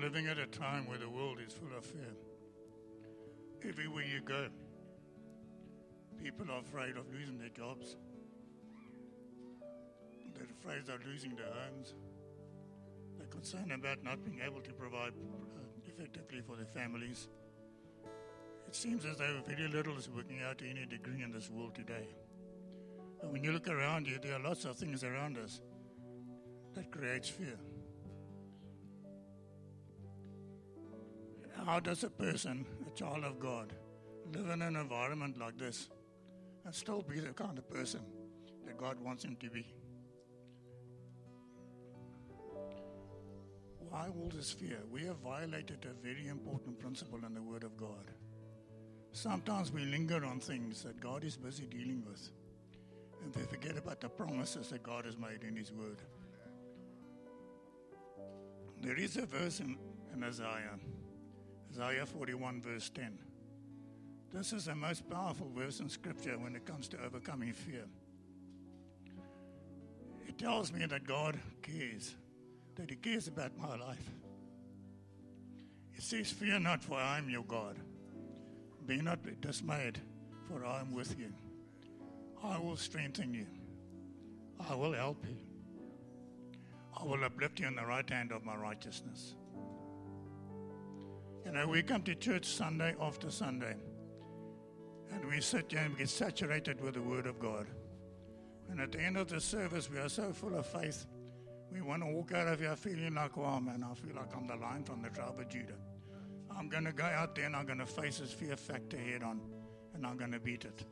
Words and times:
living 0.00 0.26
at 0.26 0.38
a 0.38 0.46
time 0.46 0.86
where 0.86 0.98
the 0.98 1.08
world 1.08 1.38
is 1.44 1.52
full 1.52 1.76
of 1.76 1.84
fear. 1.84 2.14
Everywhere 3.68 4.04
you 4.04 4.20
go, 4.20 4.48
people 6.22 6.46
are 6.50 6.60
afraid 6.60 6.96
of 6.96 7.12
losing 7.12 7.38
their 7.38 7.48
jobs. 7.48 7.96
They're 10.34 10.46
afraid 10.60 10.88
of 10.92 11.04
losing 11.04 11.34
their 11.34 11.46
homes. 11.46 11.94
They're 13.16 13.26
concerned 13.26 13.72
about 13.72 14.04
not 14.04 14.24
being 14.24 14.40
able 14.44 14.60
to 14.60 14.72
provide 14.72 15.12
uh, 15.12 15.60
effectively 15.86 16.40
for 16.40 16.56
their 16.56 16.66
families. 16.66 17.28
It 18.68 18.74
seems 18.76 19.04
as 19.04 19.16
though 19.16 19.40
very 19.46 19.68
little 19.68 19.96
is 19.96 20.08
working 20.08 20.40
out 20.48 20.58
to 20.58 20.68
any 20.68 20.86
degree 20.86 21.22
in 21.22 21.32
this 21.32 21.50
world 21.50 21.74
today. 21.74 22.06
And 23.22 23.32
when 23.32 23.42
you 23.42 23.50
look 23.52 23.68
around 23.68 24.06
you, 24.06 24.18
there 24.22 24.34
are 24.34 24.40
lots 24.40 24.64
of 24.64 24.76
things 24.76 25.02
around 25.02 25.38
us 25.38 25.60
that 26.74 26.90
creates 26.92 27.28
fear. 27.28 27.58
How 31.68 31.80
does 31.80 32.02
a 32.02 32.08
person, 32.08 32.64
a 32.86 32.90
child 32.98 33.24
of 33.24 33.38
God, 33.38 33.74
live 34.32 34.48
in 34.48 34.62
an 34.62 34.74
environment 34.74 35.36
like 35.38 35.58
this 35.58 35.90
and 36.64 36.74
still 36.74 37.02
be 37.02 37.20
the 37.20 37.34
kind 37.34 37.58
of 37.58 37.68
person 37.68 38.00
that 38.64 38.78
God 38.78 38.98
wants 38.98 39.22
him 39.22 39.36
to 39.36 39.50
be? 39.50 39.66
Why 43.90 44.08
all 44.08 44.30
this 44.34 44.50
fear? 44.50 44.78
We 44.90 45.04
have 45.04 45.18
violated 45.18 45.84
a 45.84 46.02
very 46.02 46.28
important 46.28 46.78
principle 46.78 47.20
in 47.26 47.34
the 47.34 47.42
Word 47.42 47.64
of 47.64 47.76
God. 47.76 48.12
Sometimes 49.12 49.70
we 49.70 49.82
linger 49.82 50.24
on 50.24 50.40
things 50.40 50.82
that 50.84 50.98
God 51.00 51.22
is 51.22 51.36
busy 51.36 51.66
dealing 51.66 52.02
with, 52.08 52.30
and 53.22 53.36
we 53.36 53.42
forget 53.42 53.76
about 53.76 54.00
the 54.00 54.08
promises 54.08 54.70
that 54.70 54.82
God 54.82 55.04
has 55.04 55.18
made 55.18 55.44
in 55.46 55.54
His 55.54 55.70
Word. 55.70 56.00
There 58.80 58.96
is 58.96 59.18
a 59.18 59.26
verse 59.26 59.60
in, 59.60 59.76
in 60.14 60.24
Isaiah, 60.24 60.78
Isaiah 61.70 62.06
41, 62.06 62.60
verse 62.60 62.90
10. 62.90 63.18
This 64.32 64.52
is 64.52 64.66
the 64.66 64.74
most 64.74 65.08
powerful 65.08 65.50
verse 65.54 65.80
in 65.80 65.88
Scripture 65.88 66.38
when 66.38 66.54
it 66.54 66.66
comes 66.66 66.88
to 66.88 67.02
overcoming 67.04 67.52
fear. 67.52 67.84
It 70.26 70.38
tells 70.38 70.72
me 70.72 70.84
that 70.86 71.06
God 71.06 71.38
cares, 71.62 72.14
that 72.76 72.90
He 72.90 72.96
cares 72.96 73.26
about 73.28 73.56
my 73.58 73.76
life. 73.76 74.10
It 75.94 76.02
says, 76.02 76.30
Fear 76.30 76.60
not, 76.60 76.82
for 76.82 76.96
I 76.96 77.18
am 77.18 77.28
your 77.28 77.42
God. 77.42 77.76
Be 78.86 79.00
not 79.00 79.18
dismayed, 79.40 79.98
for 80.46 80.64
I 80.64 80.80
am 80.80 80.92
with 80.92 81.18
you. 81.18 81.32
I 82.42 82.58
will 82.58 82.76
strengthen 82.76 83.34
you. 83.34 83.46
I 84.68 84.74
will 84.74 84.92
help 84.92 85.24
you. 85.26 85.36
I 86.98 87.04
will 87.04 87.24
uplift 87.24 87.60
you 87.60 87.66
in 87.66 87.76
the 87.76 87.84
right 87.84 88.08
hand 88.08 88.32
of 88.32 88.44
my 88.44 88.56
righteousness. 88.56 89.34
You 91.48 91.54
know, 91.54 91.66
we 91.66 91.82
come 91.82 92.02
to 92.02 92.14
church 92.14 92.44
Sunday 92.44 92.94
after 93.00 93.30
Sunday, 93.30 93.74
and 95.10 95.24
we 95.24 95.40
sit 95.40 95.72
here 95.72 95.80
and 95.80 95.94
we 95.94 96.00
get 96.00 96.10
saturated 96.10 96.78
with 96.78 96.92
the 96.92 97.00
Word 97.00 97.26
of 97.26 97.38
God. 97.38 97.66
And 98.68 98.78
at 98.82 98.92
the 98.92 99.00
end 99.00 99.16
of 99.16 99.28
the 99.28 99.40
service, 99.40 99.90
we 99.90 99.96
are 99.96 100.10
so 100.10 100.30
full 100.30 100.54
of 100.58 100.66
faith, 100.66 101.06
we 101.72 101.80
want 101.80 102.02
to 102.02 102.08
walk 102.08 102.34
out 102.34 102.48
of 102.48 102.60
here 102.60 102.76
feeling 102.76 103.14
like, 103.14 103.38
wow, 103.38 103.60
man, 103.60 103.82
I 103.82 103.94
feel 103.94 104.14
like 104.14 104.36
I'm 104.36 104.46
the 104.46 104.56
lion 104.56 104.84
from 104.84 105.00
the 105.00 105.08
tribe 105.08 105.40
of 105.40 105.48
Judah. 105.48 105.78
I'm 106.54 106.68
going 106.68 106.84
to 106.84 106.92
go 106.92 107.04
out 107.04 107.34
there 107.34 107.46
and 107.46 107.56
I'm 107.56 107.64
going 107.64 107.78
to 107.78 107.86
face 107.86 108.18
this 108.18 108.30
fear 108.30 108.54
factor 108.54 108.98
head 108.98 109.22
on, 109.22 109.40
and 109.94 110.06
I'm 110.06 110.18
going 110.18 110.32
to 110.32 110.40
beat 110.40 110.66
it. 110.66 110.84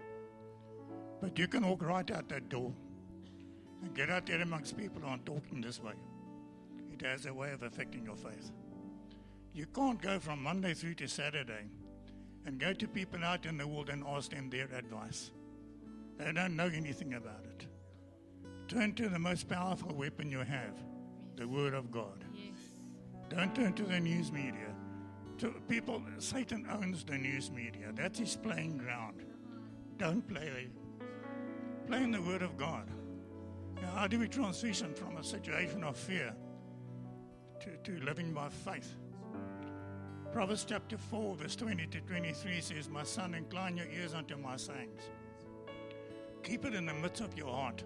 But 1.21 1.39
you 1.39 1.49
can 1.49 1.69
walk 1.69 1.83
right 1.83 2.11
out 2.11 2.31
that 2.31 2.49
door 2.49 2.72
and 3.83 3.95
get 3.95 4.09
out 4.09 4.25
there 4.25 4.41
amongst 4.41 4.78
people 4.78 5.03
who 5.03 5.09
aren't 5.09 5.27
talking 5.27 5.61
this 5.61 5.83
way. 5.83 5.97
It 6.95 7.03
has 7.05 7.27
a 7.27 7.34
way 7.34 7.53
of 7.53 7.62
affecting 7.62 8.06
your 8.06 8.16
faith. 8.16 8.53
You 9.56 9.65
can't 9.65 10.03
go 10.03 10.19
from 10.19 10.43
Monday 10.43 10.75
through 10.75 10.97
to 10.97 11.09
Saturday 11.09 11.65
and 12.44 12.61
go 12.61 12.75
to 12.75 12.87
people 12.87 13.25
out 13.25 13.47
in 13.47 13.56
the 13.56 13.67
world 13.67 13.89
and 13.89 14.05
ask 14.06 14.31
them 14.31 14.50
their 14.50 14.67
advice. 14.67 15.31
They 16.19 16.31
don't 16.31 16.56
know 16.56 16.71
anything 16.75 17.15
about 17.15 17.47
it. 17.47 17.66
Turn 18.69 18.93
to 18.97 19.09
the 19.09 19.19
most 19.19 19.49
powerful 19.49 19.95
weapon 19.95 20.31
you 20.31 20.41
have, 20.41 20.78
the 21.37 21.49
Word 21.49 21.72
of 21.72 21.91
God. 21.91 22.22
Yes. 22.34 22.53
Don't 23.31 23.55
turn 23.55 23.72
to 23.72 23.84
the 23.84 23.99
news 23.99 24.31
media. 24.31 24.75
To 25.39 25.49
people, 25.71 26.03
Satan 26.19 26.66
owns 26.71 27.03
the 27.03 27.16
news 27.16 27.50
media. 27.50 27.93
That's 27.95 28.19
his 28.19 28.37
playing 28.37 28.77
ground. 28.77 29.22
Don't 29.97 30.28
play. 30.28 30.69
Play 31.87 32.03
in 32.03 32.11
the 32.11 32.21
Word 32.21 32.43
of 32.43 32.59
God. 32.59 32.91
Now, 33.81 33.93
how 33.93 34.06
do 34.06 34.19
we 34.19 34.28
transition 34.28 34.93
from 34.93 35.16
a 35.16 35.25
situation 35.25 35.83
of 35.83 35.97
fear 35.97 36.34
to, 37.61 37.77
to 37.91 38.05
living 38.05 38.34
by 38.34 38.50
faith? 38.50 38.97
Proverbs 40.36 40.66
chapter 40.69 40.98
4, 40.98 41.36
verse 41.36 41.56
20 41.56 41.86
to 41.86 42.00
23 42.02 42.60
says, 42.60 42.91
My 42.91 43.04
son, 43.04 43.32
incline 43.32 43.74
your 43.78 43.86
ears 43.86 44.12
unto 44.12 44.36
my 44.36 44.58
sayings. 44.58 45.00
Keep 46.42 46.66
it 46.66 46.74
in 46.74 46.84
the 46.84 46.92
midst 46.92 47.22
of 47.22 47.34
your 47.38 47.48
heart. 47.48 47.82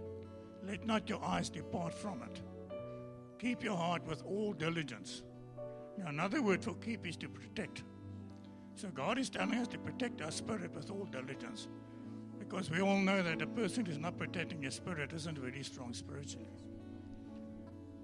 Let 0.66 0.84
not 0.84 1.08
your 1.08 1.24
eyes 1.24 1.48
depart 1.48 1.94
from 1.94 2.22
it. 2.22 2.42
Keep 3.38 3.62
your 3.62 3.76
heart 3.76 4.04
with 4.04 4.24
all 4.24 4.52
diligence. 4.52 5.22
Now, 5.96 6.08
another 6.08 6.42
word 6.42 6.64
for 6.64 6.74
keep 6.74 7.06
is 7.06 7.16
to 7.18 7.28
protect. 7.28 7.84
So, 8.74 8.88
God 8.88 9.20
is 9.20 9.30
telling 9.30 9.54
us 9.54 9.68
to 9.68 9.78
protect 9.78 10.20
our 10.20 10.32
spirit 10.32 10.74
with 10.74 10.90
all 10.90 11.04
diligence. 11.04 11.68
Because 12.36 12.68
we 12.68 12.80
all 12.80 12.98
know 12.98 13.22
that 13.22 13.42
a 13.42 13.46
person 13.46 13.86
who's 13.86 13.96
not 14.00 14.18
protecting 14.18 14.60
his 14.60 14.74
spirit 14.74 15.12
isn't 15.12 15.38
very 15.38 15.62
strong 15.62 15.94
spiritually. 15.94 16.50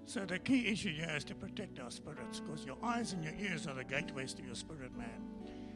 So 0.06 0.24
the 0.24 0.38
key 0.38 0.68
issue 0.68 0.92
here 0.92 1.12
is 1.16 1.24
to 1.24 1.34
protect 1.34 1.80
our 1.80 1.90
spirits, 1.90 2.38
because 2.38 2.64
your 2.64 2.76
eyes 2.80 3.12
and 3.12 3.24
your 3.24 3.34
ears 3.40 3.66
are 3.66 3.74
the 3.74 3.82
gateways 3.82 4.32
to 4.34 4.42
your 4.42 4.54
spirit 4.54 4.96
man. 4.96 5.20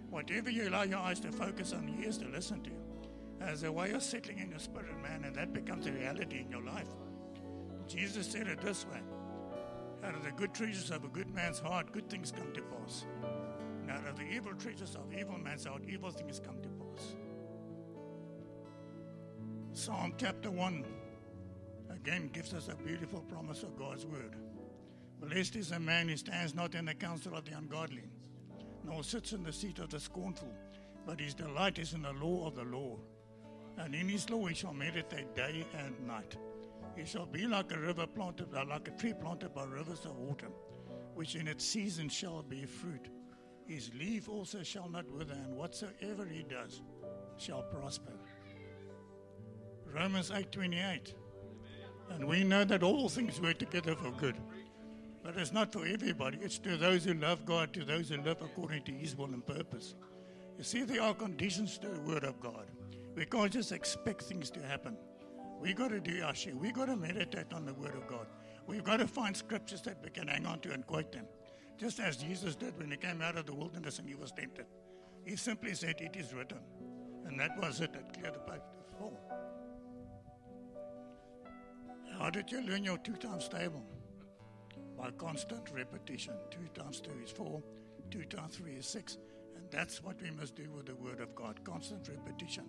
Whatever 0.09 0.51
you 0.51 0.69
allow 0.69 0.83
your 0.85 1.01
eyes 1.01 1.19
to 1.21 1.33
focus 1.33 1.73
on, 1.73 1.89
your 1.89 2.05
ears 2.05 2.19
to 2.19 2.29
listen 2.29 2.63
to, 2.63 2.71
as 3.45 3.65
a 3.65 3.73
way 3.73 3.91
of 3.91 4.05
settling 4.05 4.39
in 4.39 4.51
your 4.51 4.61
spirit 4.61 4.97
man, 5.03 5.25
and 5.25 5.35
that 5.35 5.53
becomes 5.53 5.89
a 5.89 5.93
reality 5.93 6.39
in 6.39 6.51
your 6.51 6.63
life. 6.63 6.87
Jesus 7.89 8.31
said 8.31 8.47
it 8.47 8.61
this 8.61 8.87
way 8.87 9.01
Out 10.05 10.15
of 10.15 10.23
the 10.23 10.31
good 10.31 10.55
treasures 10.55 10.93
of 10.93 11.03
a 11.03 11.09
good 11.09 11.35
man's 11.35 11.59
heart, 11.59 11.91
good 11.91 12.09
things 12.09 12.31
come 12.31 12.53
to 12.53 12.63
pass. 12.63 13.07
And 13.83 13.91
out 13.91 14.07
of 14.07 14.17
the 14.17 14.31
evil 14.31 14.55
treasures 14.55 14.95
of 14.95 15.13
evil 15.13 15.39
man's 15.39 15.65
heart, 15.65 15.83
evil 15.89 16.13
things 16.13 16.39
come 16.39 16.63
to 16.63 16.69
pass. 16.69 17.17
Psalm 19.73 20.15
chapter 20.17 20.53
1 20.53 20.85
again 22.01 22.31
gives 22.33 22.55
us 22.55 22.69
a 22.69 22.83
beautiful 22.83 23.21
promise 23.21 23.63
of 23.63 23.77
God's 23.77 24.07
word. 24.07 24.35
Blessed 25.21 25.57
is 25.57 25.69
the 25.69 25.79
man 25.79 26.09
who 26.09 26.17
stands 26.17 26.55
not 26.55 26.75
in 26.75 26.87
the 26.87 26.95
counsel 26.95 27.37
of 27.37 27.45
the 27.45 27.57
ungodly, 27.57 28.05
nor 28.85 29.03
sits 29.03 29.33
in 29.33 29.43
the 29.43 29.53
seat 29.53 29.79
of 29.81 29.91
the 29.91 30.01
scornful, 30.01 30.49
but 31.07 31.21
his 31.21 31.35
delight 31.35 31.79
is 31.79 31.93
in 31.93 32.03
the 32.03 32.13
law 32.13 32.47
of 32.47 32.57
the 32.57 32.65
Lord. 32.65 33.01
And 33.77 33.95
in 33.95 34.09
his 34.09 34.31
law 34.31 34.47
he 34.47 34.55
shall 34.55 34.73
meditate 34.73 35.35
day 35.35 35.67
and 35.77 36.07
night. 36.07 36.37
He 36.97 37.05
shall 37.05 37.27
be 37.27 37.47
like 37.47 37.71
a 37.73 37.79
river 37.79 38.07
planted, 38.07 38.49
uh, 38.55 38.65
like 38.67 38.89
a 38.89 38.93
tree 38.93 39.15
planted 39.21 39.55
by 39.55 39.65
rivers 39.65 40.07
of 40.07 40.17
water, 40.17 40.49
which 41.15 41.35
in 41.35 41.47
its 41.47 41.65
season 41.65 42.09
shall 42.09 42.43
bear 42.43 42.67
fruit. 42.67 43.09
His 43.67 43.91
leaf 43.95 44.29
also 44.29 44.63
shall 44.63 44.89
not 44.89 45.09
wither, 45.11 45.35
and 45.35 45.55
whatsoever 45.55 46.25
he 46.25 46.45
does 46.45 46.81
shall 47.37 47.63
prosper. 47.63 48.19
Romans 49.93 50.31
8:28. 50.31 51.15
And 52.11 52.27
we 52.27 52.45
know 52.45 52.65
that 52.65 52.83
all 52.83 53.09
things 53.09 53.41
work 53.41 53.59
together 53.59 53.95
for 53.95 54.11
good. 54.11 54.37
But 55.23 55.37
it's 55.37 55.53
not 55.53 55.73
for 55.73 55.87
everybody. 55.87 56.39
It's 56.41 56.59
to 56.59 56.77
those 56.77 57.05
who 57.05 57.15
love 57.15 57.45
God, 57.45 57.73
to 57.75 57.85
those 57.85 58.09
who 58.09 58.21
live 58.23 58.43
according 58.43 58.83
to 58.85 58.93
His 58.93 59.17
will 59.17 59.27
and 59.27 59.47
purpose. 59.47 59.95
You 60.59 60.65
see, 60.65 60.83
there 60.83 61.03
are 61.03 61.15
conditions 61.15 61.79
to 61.79 61.89
the 61.89 62.01
Word 62.01 62.25
of 62.25 62.41
God. 62.41 62.67
We 63.15 63.25
can't 63.27 63.53
just 63.53 63.73
expect 63.73 64.23
things 64.23 64.51
to 64.51 64.63
happen. 64.63 64.97
We've 65.61 65.77
got 65.77 65.89
to 65.89 66.01
do 66.01 66.23
our 66.23 66.35
share. 66.35 66.55
We've 66.55 66.73
got 66.75 66.87
to 66.87 66.97
meditate 66.97 67.53
on 67.53 67.65
the 67.67 67.75
Word 67.75 67.95
of 67.95 68.07
God. 68.07 68.27
We've 68.67 68.85
got 68.85 68.99
to 68.99 69.07
find 69.07 69.37
scriptures 69.37 69.83
that 69.83 69.99
we 70.03 70.11
can 70.11 70.29
hang 70.29 70.47
on 70.47 70.61
to 70.61 70.73
and 70.73 70.87
quote 70.87 71.13
them, 71.13 71.27
just 71.79 72.01
as 72.01 72.17
Jesus 72.17 72.57
did 72.57 72.79
when 72.79 72.91
he 72.91 72.97
came 72.97 73.21
out 73.21 73.37
of 73.37 73.47
the 73.47 73.55
wilderness 73.55 73.99
and 73.99 74.09
he 74.09 74.15
was 74.15 74.33
tempted. 74.33 74.67
He 75.25 75.37
simply 75.37 75.75
said, 75.75 76.01
"It 76.01 76.17
is 76.17 76.33
written," 76.33 76.61
and 77.27 77.39
that 77.39 77.59
was 77.59 77.81
it. 77.81 77.93
That 77.93 78.15
cleared 78.15 78.35
the 78.35 78.39
path 78.41 78.63
for. 78.99 79.13
How 82.21 82.29
did 82.29 82.53
you 82.53 82.61
learn 82.61 82.85
your 82.85 82.99
two 82.99 83.15
times 83.15 83.49
table? 83.49 83.83
By 84.95 85.11
constant 85.13 85.71
repetition. 85.73 86.35
Two 86.51 86.69
times 86.79 87.01
two 87.01 87.13
is 87.25 87.31
four, 87.31 87.63
two 88.11 88.25
times 88.25 88.57
three 88.57 88.75
is 88.75 88.87
six. 88.87 89.17
And 89.57 89.65
that's 89.71 90.03
what 90.03 90.21
we 90.21 90.31
must 90.31 90.55
do 90.55 90.71
with 90.71 90.85
the 90.85 90.95
Word 90.95 91.21
of 91.21 91.35
God 91.35 91.65
constant 91.65 92.07
repetition. 92.09 92.65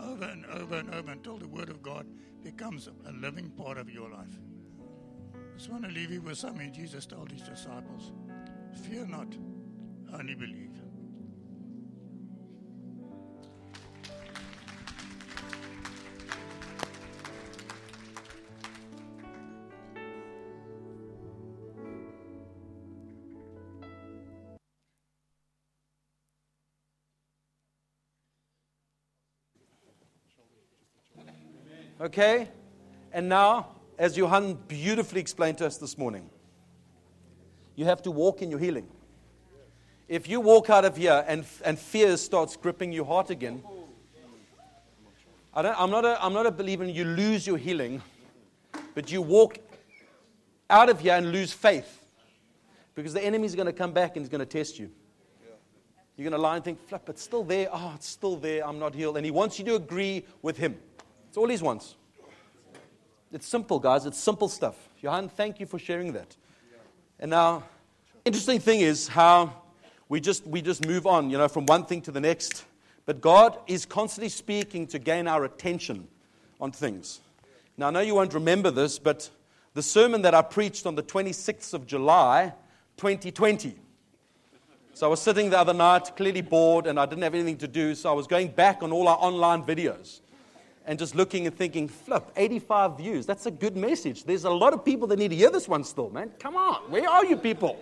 Over 0.00 0.24
and 0.24 0.46
over 0.46 0.76
and 0.76 0.94
over 0.94 1.12
until 1.12 1.36
the 1.36 1.46
Word 1.46 1.68
of 1.68 1.82
God 1.82 2.06
becomes 2.42 2.88
a 2.88 3.12
living 3.12 3.50
part 3.50 3.76
of 3.76 3.90
your 3.90 4.08
life. 4.08 4.40
I 5.34 5.58
just 5.58 5.70
want 5.70 5.84
to 5.84 5.90
leave 5.90 6.10
you 6.10 6.22
with 6.22 6.38
something 6.38 6.72
Jesus 6.72 7.04
told 7.04 7.30
his 7.30 7.42
disciples 7.42 8.12
Fear 8.88 9.08
not, 9.08 9.36
only 10.18 10.34
believe. 10.34 10.80
Okay? 32.04 32.48
And 33.12 33.30
now, 33.30 33.68
as 33.98 34.14
Johan 34.14 34.58
beautifully 34.68 35.22
explained 35.22 35.56
to 35.58 35.66
us 35.66 35.78
this 35.78 35.96
morning, 35.96 36.28
you 37.76 37.86
have 37.86 38.02
to 38.02 38.10
walk 38.10 38.42
in 38.42 38.50
your 38.50 38.60
healing. 38.60 38.86
If 40.06 40.28
you 40.28 40.40
walk 40.40 40.68
out 40.68 40.84
of 40.84 40.98
here 40.98 41.24
and, 41.26 41.46
and 41.64 41.78
fear 41.78 42.18
starts 42.18 42.56
gripping 42.56 42.92
your 42.92 43.06
heart 43.06 43.30
again, 43.30 43.62
I 45.54 45.62
don't, 45.62 45.80
I'm, 45.80 45.90
not 45.90 46.04
a, 46.04 46.22
I'm 46.22 46.34
not 46.34 46.44
a 46.44 46.50
believer 46.50 46.84
in 46.84 46.90
you 46.90 47.04
lose 47.04 47.46
your 47.46 47.56
healing, 47.56 48.02
but 48.94 49.10
you 49.10 49.22
walk 49.22 49.58
out 50.68 50.90
of 50.90 51.00
here 51.00 51.14
and 51.14 51.32
lose 51.32 51.54
faith 51.54 52.04
because 52.94 53.14
the 53.14 53.24
enemy's 53.24 53.54
going 53.54 53.66
to 53.66 53.72
come 53.72 53.92
back 53.92 54.16
and 54.16 54.24
he's 54.24 54.28
going 54.28 54.40
to 54.40 54.46
test 54.46 54.78
you. 54.78 54.90
You're 56.16 56.28
going 56.28 56.38
to 56.38 56.42
lie 56.42 56.56
and 56.56 56.64
think, 56.64 56.86
flip, 56.86 57.08
it's 57.08 57.22
still 57.22 57.44
there. 57.44 57.68
Oh, 57.72 57.92
it's 57.94 58.08
still 58.08 58.36
there. 58.36 58.66
I'm 58.66 58.78
not 58.78 58.94
healed. 58.94 59.16
And 59.16 59.24
he 59.24 59.32
wants 59.32 59.58
you 59.58 59.64
to 59.64 59.76
agree 59.76 60.24
with 60.42 60.58
him. 60.58 60.76
It's 61.34 61.38
all 61.40 61.48
he 61.48 61.56
wants. 61.56 61.96
It's 63.32 63.48
simple, 63.48 63.80
guys. 63.80 64.06
It's 64.06 64.20
simple 64.20 64.46
stuff. 64.46 64.76
Johan, 65.00 65.28
thank 65.28 65.58
you 65.58 65.66
for 65.66 65.80
sharing 65.80 66.12
that. 66.12 66.36
And 67.18 67.32
now, 67.32 67.64
interesting 68.24 68.60
thing 68.60 68.82
is 68.82 69.08
how 69.08 69.52
we 70.08 70.20
just, 70.20 70.46
we 70.46 70.62
just 70.62 70.86
move 70.86 71.08
on, 71.08 71.30
you 71.30 71.36
know, 71.36 71.48
from 71.48 71.66
one 71.66 71.86
thing 71.86 72.02
to 72.02 72.12
the 72.12 72.20
next. 72.20 72.64
But 73.04 73.20
God 73.20 73.58
is 73.66 73.84
constantly 73.84 74.28
speaking 74.28 74.86
to 74.86 75.00
gain 75.00 75.26
our 75.26 75.44
attention 75.44 76.06
on 76.60 76.70
things. 76.70 77.18
Now, 77.76 77.88
I 77.88 77.90
know 77.90 77.98
you 77.98 78.14
won't 78.14 78.32
remember 78.32 78.70
this, 78.70 79.00
but 79.00 79.28
the 79.72 79.82
sermon 79.82 80.22
that 80.22 80.36
I 80.36 80.42
preached 80.42 80.86
on 80.86 80.94
the 80.94 81.02
26th 81.02 81.74
of 81.74 81.84
July, 81.84 82.52
2020. 82.96 83.74
So 84.92 85.08
I 85.08 85.10
was 85.10 85.20
sitting 85.20 85.50
the 85.50 85.58
other 85.58 85.74
night, 85.74 86.14
clearly 86.14 86.42
bored, 86.42 86.86
and 86.86 87.00
I 87.00 87.06
didn't 87.06 87.24
have 87.24 87.34
anything 87.34 87.58
to 87.58 87.66
do, 87.66 87.96
so 87.96 88.08
I 88.08 88.12
was 88.12 88.28
going 88.28 88.52
back 88.52 88.84
on 88.84 88.92
all 88.92 89.08
our 89.08 89.18
online 89.18 89.64
videos 89.64 90.20
and 90.86 90.98
just 90.98 91.14
looking 91.14 91.46
and 91.46 91.56
thinking, 91.56 91.88
flip, 91.88 92.30
85 92.36 92.98
views. 92.98 93.26
That's 93.26 93.46
a 93.46 93.50
good 93.50 93.76
message. 93.76 94.24
There's 94.24 94.44
a 94.44 94.50
lot 94.50 94.72
of 94.72 94.84
people 94.84 95.08
that 95.08 95.18
need 95.18 95.28
to 95.28 95.36
hear 95.36 95.50
this 95.50 95.66
one 95.66 95.84
still, 95.84 96.10
man. 96.10 96.30
Come 96.38 96.56
on. 96.56 96.90
Where 96.90 97.08
are 97.08 97.24
you 97.24 97.36
people? 97.36 97.78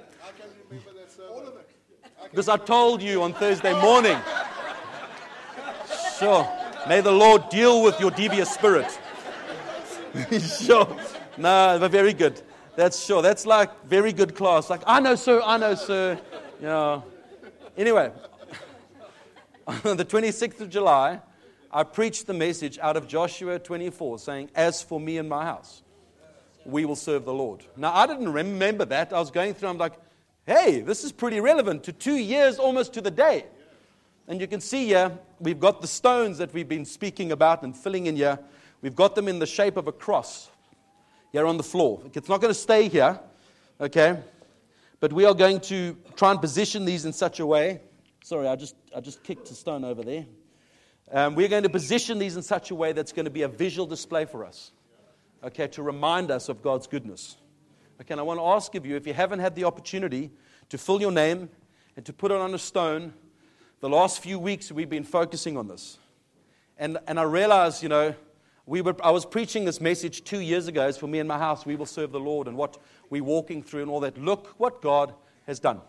Because 2.31 2.49
I 2.49 2.57
told 2.57 3.03
you 3.03 3.23
on 3.23 3.35
Thursday 3.35 3.79
morning. 3.81 4.17
Sure. 6.19 6.49
May 6.89 7.01
the 7.01 7.13
Lord 7.13 7.49
deal 7.49 7.83
with 7.83 7.99
your 8.01 8.11
devious 8.11 8.51
spirit. 8.51 8.99
sure. 10.41 10.97
No, 11.37 11.79
but 11.81 11.91
very 11.91 12.13
good. 12.13 12.41
That's 12.77 13.05
sure. 13.05 13.23
That's 13.23 13.45
like 13.45 13.85
very 13.87 14.13
good 14.13 14.35
class. 14.35 14.71
Like, 14.71 14.83
I 14.87 15.01
know, 15.01 15.15
sir. 15.15 15.43
I 15.45 15.59
know, 15.59 15.75
sir. 15.75 16.19
Yeah. 16.61 17.01
Anyway, 17.77 18.13
on 19.67 19.97
the 19.97 20.05
26th 20.05 20.61
of 20.61 20.71
July, 20.71 21.21
I 21.73 21.85
preached 21.85 22.27
the 22.27 22.35
message 22.35 22.79
out 22.79 22.97
of 22.97 23.09
Joshua 23.09 23.59
24 23.59 24.19
saying, 24.19 24.51
As 24.55 24.83
for 24.83 25.01
me 25.01 25.17
and 25.17 25.29
my 25.29 25.45
house, 25.45 25.83
we 26.67 26.85
will 26.85 26.97
serve 26.97 27.25
the 27.25 27.33
Lord. 27.33 27.65
Now, 27.77 27.95
I 27.95 28.07
didn't 28.07 28.33
remember 28.33 28.85
that. 28.85 29.13
I 29.13 29.19
was 29.19 29.31
going 29.31 29.55
through, 29.55 29.71
I'm 29.71 29.79
like, 29.79 29.95
hey, 30.47 30.81
this 30.81 31.03
is 31.03 31.13
pretty 31.13 31.41
relevant 31.41 31.85
to 31.85 31.93
two 31.93 32.17
years 32.17 32.59
almost 32.59 32.93
to 32.95 33.01
the 33.01 33.11
day. 33.11 33.47
And 34.29 34.41
you 34.41 34.47
can 34.47 34.61
see 34.61 34.87
here, 34.87 35.19
we've 35.41 35.59
got 35.59 35.81
the 35.81 35.87
stones 35.87 36.39
that 36.39 36.53
we've 36.53 36.69
been 36.69 36.85
speaking 36.85 37.33
about 37.33 37.63
and 37.63 37.77
filling 37.77 38.07
in 38.07 38.17
here. 38.17 38.39
We've 38.83 38.95
got 38.95 39.15
them 39.15 39.27
in 39.27 39.39
the 39.39 39.47
shape 39.47 39.77
of 39.77 39.89
a 39.89 39.93
cross 39.93 40.51
here 41.33 41.47
on 41.47 41.57
the 41.57 41.63
floor. 41.63 42.03
It's 42.13 42.29
not 42.29 42.41
going 42.41 42.53
to 42.53 42.59
stay 42.59 42.89
here, 42.89 43.19
okay? 43.81 44.19
But 45.01 45.13
we 45.13 45.25
are 45.25 45.35
going 45.35 45.61
to 45.63 45.97
try 46.17 46.31
and 46.31 46.41
position 46.41 46.85
these 46.85 47.05
in 47.05 47.13
such 47.13 47.41
a 47.41 47.47
way. 47.47 47.81
Sorry, 48.23 48.47
I 48.47 48.57
just, 48.57 48.77
I 48.95 49.01
just 49.01 49.25
kicked 49.25 49.51
a 49.51 49.55
stone 49.55 49.85
over 49.85 50.03
there. 50.03 50.27
Um, 51.15 51.35
we're 51.35 51.49
going 51.49 51.65
to 51.65 51.69
position 51.69 52.19
these 52.19 52.37
in 52.37 52.43
such 52.43 52.71
a 52.71 52.75
way 52.75 52.93
that's 52.93 53.13
going 53.13 53.27
to 53.27 53.31
be 53.31 53.43
a 53.43 53.49
visual 53.49 53.87
display 53.87 54.25
for 54.25 54.47
us, 54.47 54.73
okay, 55.45 55.67
to 55.69 55.83
remind 55.83 56.31
us 56.31 56.49
of 56.49 56.63
God's 56.63 56.87
goodness. 56.87 57.37
Okay, 58.01 58.15
and 58.15 58.21
I 58.21 58.23
want 58.23 58.41
to 58.41 58.45
ask 58.45 58.75
of 58.77 58.87
you 58.87 58.97
if 58.97 59.07
you 59.07 59.13
haven't 59.13 59.41
had 59.41 59.55
the 59.55 59.65
opportunity 59.65 60.31
to 60.71 60.79
fill 60.79 61.03
your 61.03 61.13
name 61.13 61.51
and 61.97 62.07
to 62.07 62.15
put 62.15 62.31
it 62.31 62.39
on 62.39 62.55
a 62.55 62.59
stone, 62.59 63.13
the 63.81 63.91
last 63.91 64.21
few 64.21 64.39
weeks 64.39 64.73
we've 64.73 64.89
been 64.89 65.05
focusing 65.05 65.59
on 65.59 65.69
this. 65.69 65.99
And, 66.79 66.97
and 67.07 67.21
I 67.21 67.25
realize, 67.25 67.83
you 67.83 67.91
know, 67.91 68.15
we 68.65 68.81
were, 68.81 68.97
I 69.05 69.11
was 69.11 69.27
preaching 69.27 69.67
this 69.67 69.83
message 69.83 70.25
two 70.25 70.41
years 70.41 70.67
ago. 70.67 70.89
It's 70.89 70.97
for 70.97 71.09
me 71.09 71.19
and 71.19 71.29
my 71.29 71.37
house, 71.37 71.67
we 71.67 71.77
will 71.77 71.85
serve 71.85 72.13
the 72.13 72.21
Lord 72.21 72.49
and 72.49 72.57
what 72.57 72.79
we're 73.11 73.23
walking 73.23 73.63
through 73.63 73.83
and 73.83 73.91
all 73.91 74.01
that. 74.01 74.17
Look 74.17 74.55
what 74.57 74.81
God 74.81 75.13
has 75.47 75.61
done. 75.61 75.83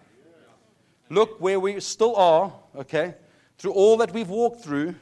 Look 1.10 1.40
where 1.40 1.62
we 1.62 1.80
still 1.80 2.14
are, 2.18 2.52
okay? 2.76 3.16
Through 3.58 3.72
all 3.72 3.96
that 3.98 4.14
we've 4.14 4.30
walked 4.30 4.62
through, 4.62 4.96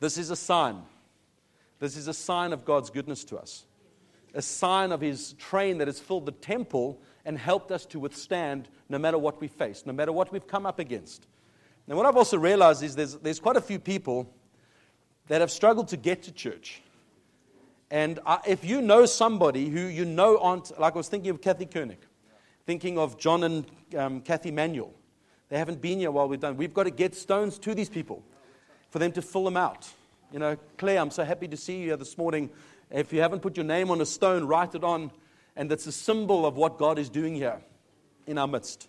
this 0.00 0.18
is 0.18 0.30
a 0.30 0.36
sign. 0.36 0.82
This 1.78 1.96
is 1.96 2.08
a 2.08 2.14
sign 2.14 2.52
of 2.52 2.64
God's 2.64 2.90
goodness 2.90 3.24
to 3.24 3.36
us. 3.36 3.64
A 4.34 4.42
sign 4.42 4.92
of 4.92 5.00
His 5.00 5.34
train 5.34 5.78
that 5.78 5.88
has 5.88 5.98
filled 5.98 6.26
the 6.26 6.32
temple 6.32 7.00
and 7.24 7.38
helped 7.38 7.72
us 7.72 7.86
to 7.86 7.98
withstand 7.98 8.68
no 8.88 8.98
matter 8.98 9.18
what 9.18 9.40
we 9.40 9.48
face, 9.48 9.84
no 9.86 9.92
matter 9.92 10.12
what 10.12 10.32
we've 10.32 10.46
come 10.46 10.66
up 10.66 10.78
against. 10.78 11.26
Now, 11.86 11.96
what 11.96 12.06
I've 12.06 12.16
also 12.16 12.36
realized 12.36 12.82
is 12.82 12.96
there's, 12.96 13.14
there's 13.16 13.40
quite 13.40 13.56
a 13.56 13.60
few 13.60 13.78
people 13.78 14.32
that 15.28 15.40
have 15.40 15.50
struggled 15.50 15.88
to 15.88 15.96
get 15.96 16.22
to 16.24 16.32
church. 16.32 16.82
And 17.90 18.18
I, 18.26 18.40
if 18.46 18.64
you 18.64 18.80
know 18.80 19.06
somebody 19.06 19.68
who 19.68 19.80
you 19.80 20.04
know 20.04 20.38
aren't, 20.38 20.78
like 20.78 20.94
I 20.94 20.96
was 20.96 21.08
thinking 21.08 21.30
of 21.30 21.40
Kathy 21.40 21.66
Koenig, 21.66 22.00
thinking 22.64 22.98
of 22.98 23.18
John 23.18 23.44
and 23.44 23.66
um, 23.96 24.20
Kathy 24.20 24.50
Manuel. 24.50 24.92
They 25.48 25.58
haven't 25.58 25.80
been 25.80 26.00
here 26.00 26.10
while 26.10 26.28
we've 26.28 26.40
done. 26.40 26.56
We've 26.56 26.74
got 26.74 26.84
to 26.84 26.90
get 26.90 27.14
stones 27.14 27.58
to 27.60 27.74
these 27.74 27.88
people 27.88 28.24
for 28.96 29.00
them 29.00 29.12
to 29.12 29.20
fill 29.20 29.44
them 29.44 29.58
out. 29.58 29.86
You 30.32 30.38
know, 30.38 30.56
Claire, 30.78 31.00
I'm 31.00 31.10
so 31.10 31.22
happy 31.22 31.46
to 31.48 31.56
see 31.58 31.80
you 31.80 31.88
here 31.88 31.98
this 31.98 32.16
morning. 32.16 32.48
If 32.90 33.12
you 33.12 33.20
haven't 33.20 33.40
put 33.40 33.54
your 33.54 33.66
name 33.66 33.90
on 33.90 34.00
a 34.00 34.06
stone, 34.06 34.44
write 34.44 34.74
it 34.74 34.82
on. 34.82 35.10
And 35.54 35.70
that's 35.70 35.86
a 35.86 35.92
symbol 35.92 36.46
of 36.46 36.56
what 36.56 36.78
God 36.78 36.98
is 36.98 37.10
doing 37.10 37.34
here 37.34 37.60
in 38.26 38.38
our 38.38 38.48
midst 38.48 38.88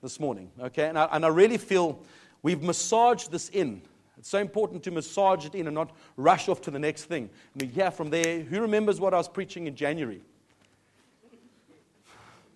this 0.00 0.20
morning. 0.20 0.52
Okay? 0.60 0.88
And 0.88 0.96
I, 0.96 1.08
and 1.10 1.24
I 1.24 1.28
really 1.30 1.58
feel 1.58 2.00
we've 2.40 2.62
massaged 2.62 3.32
this 3.32 3.48
in. 3.48 3.82
It's 4.16 4.28
so 4.28 4.38
important 4.38 4.84
to 4.84 4.92
massage 4.92 5.44
it 5.44 5.56
in 5.56 5.66
and 5.66 5.74
not 5.74 5.90
rush 6.16 6.48
off 6.48 6.60
to 6.60 6.70
the 6.70 6.78
next 6.78 7.06
thing. 7.06 7.28
And 7.54 7.62
we 7.62 7.66
hear 7.66 7.90
from 7.90 8.10
there. 8.10 8.42
Who 8.42 8.60
remembers 8.60 9.00
what 9.00 9.12
I 9.12 9.16
was 9.16 9.28
preaching 9.28 9.66
in 9.66 9.74
January? 9.74 10.22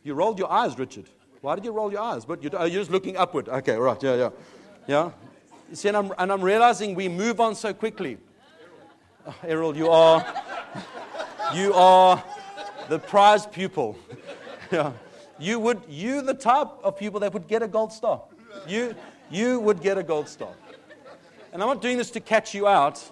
You 0.04 0.14
rolled 0.14 0.38
your 0.38 0.52
eyes, 0.52 0.78
Richard. 0.78 1.06
Why 1.40 1.56
did 1.56 1.64
you 1.64 1.72
roll 1.72 1.90
your 1.90 2.02
eyes? 2.02 2.24
But 2.24 2.44
you're, 2.44 2.52
you're 2.52 2.80
just 2.80 2.92
looking 2.92 3.16
upward. 3.16 3.48
Okay, 3.48 3.74
right. 3.74 4.00
Yeah, 4.00 4.14
yeah. 4.14 4.30
Yeah? 4.86 5.10
You 5.72 5.76
see, 5.76 5.88
and 5.88 5.96
I'm, 5.96 6.12
and 6.18 6.30
I'm 6.30 6.42
realizing 6.42 6.94
we 6.94 7.08
move 7.08 7.40
on 7.40 7.54
so 7.54 7.72
quickly. 7.72 8.18
Oh, 9.26 9.34
Errol, 9.42 9.74
you 9.74 9.88
are, 9.88 10.22
you 11.54 11.72
are 11.72 12.22
the 12.90 12.98
prize 12.98 13.46
pupil. 13.46 13.96
yeah. 14.70 14.92
You 15.38 15.58
would, 15.60 15.80
you 15.88 16.20
the 16.20 16.34
type 16.34 16.68
of 16.84 16.98
people 16.98 17.20
that 17.20 17.32
would 17.32 17.48
get 17.48 17.62
a 17.62 17.68
gold 17.68 17.90
star. 17.90 18.20
You, 18.68 18.94
you 19.30 19.60
would 19.60 19.80
get 19.80 19.96
a 19.96 20.02
gold 20.02 20.28
star. 20.28 20.50
And 21.54 21.62
I'm 21.62 21.68
not 21.70 21.80
doing 21.80 21.96
this 21.96 22.10
to 22.10 22.20
catch 22.20 22.52
you 22.52 22.68
out. 22.68 23.02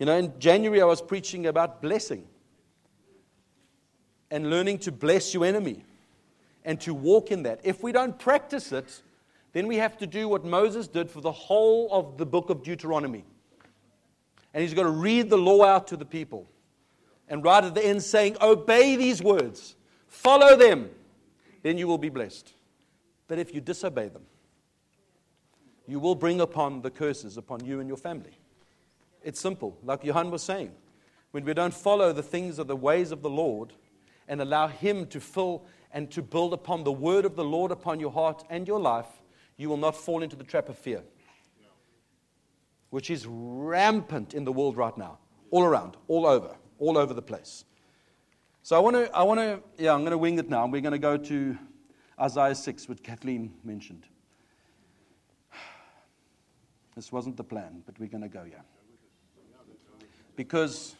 You 0.00 0.06
know, 0.06 0.16
in 0.16 0.36
January 0.40 0.82
I 0.82 0.86
was 0.86 1.00
preaching 1.00 1.46
about 1.46 1.80
blessing 1.80 2.26
and 4.28 4.50
learning 4.50 4.78
to 4.78 4.90
bless 4.90 5.32
your 5.32 5.44
enemy 5.44 5.84
and 6.64 6.80
to 6.80 6.92
walk 6.92 7.30
in 7.30 7.44
that. 7.44 7.60
If 7.62 7.80
we 7.80 7.92
don't 7.92 8.18
practice 8.18 8.72
it, 8.72 9.02
then 9.52 9.66
we 9.66 9.76
have 9.76 9.98
to 9.98 10.06
do 10.06 10.28
what 10.28 10.44
Moses 10.44 10.88
did 10.88 11.10
for 11.10 11.20
the 11.20 11.32
whole 11.32 11.88
of 11.92 12.16
the 12.16 12.26
book 12.26 12.50
of 12.50 12.62
Deuteronomy. 12.62 13.24
And 14.54 14.62
he's 14.62 14.74
got 14.74 14.84
to 14.84 14.90
read 14.90 15.30
the 15.30 15.38
law 15.38 15.64
out 15.64 15.88
to 15.88 15.96
the 15.96 16.04
people. 16.04 16.48
And 17.28 17.44
right 17.44 17.62
at 17.62 17.74
the 17.74 17.84
end, 17.84 18.02
saying, 18.02 18.36
Obey 18.40 18.96
these 18.96 19.22
words, 19.22 19.76
follow 20.08 20.56
them, 20.56 20.90
then 21.62 21.78
you 21.78 21.86
will 21.86 21.98
be 21.98 22.08
blessed. 22.08 22.52
But 23.28 23.38
if 23.38 23.54
you 23.54 23.60
disobey 23.60 24.08
them, 24.08 24.24
you 25.86 25.98
will 25.98 26.14
bring 26.14 26.40
upon 26.40 26.82
the 26.82 26.90
curses 26.90 27.36
upon 27.36 27.64
you 27.64 27.80
and 27.80 27.88
your 27.88 27.96
family. 27.96 28.38
It's 29.22 29.40
simple, 29.40 29.78
like 29.82 30.04
Johan 30.04 30.30
was 30.30 30.42
saying. 30.42 30.72
When 31.30 31.44
we 31.44 31.54
don't 31.54 31.74
follow 31.74 32.12
the 32.12 32.22
things 32.22 32.58
of 32.58 32.66
the 32.66 32.76
ways 32.76 33.12
of 33.12 33.22
the 33.22 33.30
Lord 33.30 33.72
and 34.28 34.40
allow 34.40 34.68
Him 34.68 35.06
to 35.08 35.20
fill 35.20 35.64
and 35.92 36.10
to 36.10 36.22
build 36.22 36.52
upon 36.52 36.84
the 36.84 36.92
word 36.92 37.24
of 37.24 37.36
the 37.36 37.44
Lord 37.44 37.70
upon 37.70 38.00
your 38.00 38.10
heart 38.10 38.44
and 38.50 38.66
your 38.66 38.80
life, 38.80 39.21
you 39.56 39.68
will 39.68 39.76
not 39.76 39.96
fall 39.96 40.22
into 40.22 40.36
the 40.36 40.44
trap 40.44 40.68
of 40.68 40.78
fear, 40.78 41.02
which 42.90 43.10
is 43.10 43.26
rampant 43.26 44.34
in 44.34 44.44
the 44.44 44.52
world 44.52 44.76
right 44.76 44.96
now, 44.96 45.18
all 45.50 45.62
around, 45.62 45.96
all 46.08 46.26
over, 46.26 46.56
all 46.78 46.98
over 46.98 47.14
the 47.14 47.22
place. 47.22 47.64
So 48.62 48.76
I 48.76 48.78
want 48.78 48.96
to, 48.96 49.16
I 49.16 49.22
want 49.24 49.40
to, 49.40 49.60
yeah, 49.76 49.92
I'm 49.92 50.00
going 50.00 50.12
to 50.12 50.18
wing 50.18 50.38
it 50.38 50.48
now. 50.48 50.66
We're 50.66 50.80
going 50.80 50.92
to 50.92 50.98
go 50.98 51.16
to 51.16 51.58
Isaiah 52.20 52.54
6, 52.54 52.88
which 52.88 53.02
Kathleen 53.02 53.54
mentioned. 53.64 54.06
This 56.94 57.10
wasn't 57.10 57.36
the 57.36 57.44
plan, 57.44 57.82
but 57.86 57.98
we're 57.98 58.08
going 58.08 58.22
to 58.22 58.28
go 58.28 58.44
here. 58.44 58.62
Because 60.36 60.94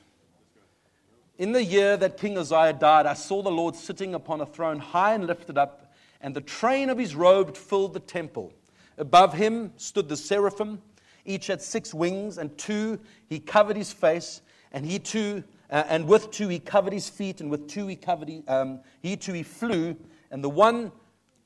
in 1.39 1.53
the 1.53 1.63
year 1.63 1.97
that 1.97 2.17
King 2.17 2.39
Uzziah 2.39 2.73
died, 2.73 3.07
I 3.07 3.15
saw 3.15 3.43
the 3.43 3.51
Lord 3.51 3.77
sitting 3.77 4.15
upon 4.15 4.41
a 4.41 4.47
throne 4.47 4.79
high 4.79 5.15
and 5.15 5.27
lifted 5.27 5.59
up, 5.59 5.82
and 6.23 6.35
the 6.35 6.41
train 6.41 6.89
of 6.89 6.99
his 6.99 7.15
robe 7.15 7.57
filled 7.57 7.93
the 7.93 8.01
temple. 8.01 8.53
Above 8.97 9.35
him 9.35 9.73
stood 9.77 10.09
the 10.09 10.17
seraphim. 10.17 10.81
Each 11.25 11.49
had 11.49 11.61
six 11.61 11.93
wings, 11.93 12.39
and 12.39 12.57
two 12.57 13.01
he 13.29 13.41
covered 13.41 13.77
his 13.77 13.93
face, 13.93 14.41
and 14.73 14.87
he 14.87 14.99
too, 14.99 15.45
uh, 15.71 15.85
and 15.89 16.07
with 16.07 16.31
two 16.31 16.49
he 16.49 16.59
covered 16.59 16.93
his 16.93 17.09
feet, 17.09 17.41
and 17.41 17.51
with 17.51 17.69
two 17.69 17.87
he 17.87 17.97
covered, 17.97 18.29
he, 18.29 18.43
um, 18.49 18.81
he 19.01 19.17
too 19.17 19.33
he 19.33 19.43
flew, 19.43 19.97
and 20.31 20.43
the 20.43 20.49
one 20.49 20.93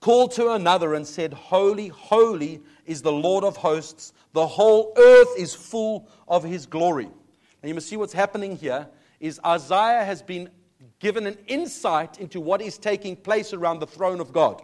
called 0.00 0.32
to 0.32 0.52
another 0.52 0.94
and 0.94 1.06
said, 1.06 1.32
Holy, 1.32 1.88
holy 1.88 2.60
is 2.84 3.02
the 3.02 3.12
Lord 3.12 3.44
of 3.44 3.56
hosts. 3.56 4.12
The 4.34 4.46
whole 4.46 4.92
earth 4.96 5.30
is 5.36 5.54
full 5.54 6.08
of 6.28 6.44
his 6.44 6.66
glory. 6.66 7.06
And 7.06 7.68
you 7.68 7.74
must 7.74 7.88
see 7.88 7.96
what's 7.96 8.12
happening 8.12 8.56
here 8.56 8.86
is 9.18 9.40
Isaiah 9.44 10.04
has 10.04 10.22
been 10.22 10.50
given 10.98 11.26
an 11.26 11.38
insight 11.46 12.18
into 12.18 12.40
what 12.40 12.62
is 12.62 12.78
taking 12.78 13.16
place 13.16 13.52
around 13.52 13.80
the 13.80 13.86
throne 13.86 14.20
of 14.20 14.32
God. 14.32 14.62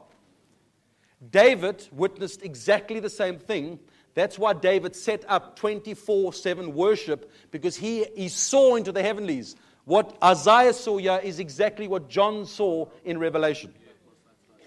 David 1.30 1.86
witnessed 1.92 2.42
exactly 2.42 3.00
the 3.00 3.10
same 3.10 3.38
thing. 3.38 3.78
That's 4.14 4.38
why 4.38 4.52
David 4.54 4.96
set 4.96 5.24
up 5.28 5.56
24 5.56 6.32
7 6.32 6.74
worship 6.74 7.30
because 7.50 7.76
he, 7.76 8.06
he 8.16 8.28
saw 8.28 8.76
into 8.76 8.92
the 8.92 9.02
heavenlies. 9.02 9.56
What 9.84 10.16
Isaiah 10.22 10.72
saw 10.72 10.98
here 10.98 11.20
is 11.22 11.38
exactly 11.38 11.88
what 11.88 12.08
John 12.08 12.46
saw 12.46 12.88
in 13.04 13.18
Revelation. 13.18 13.74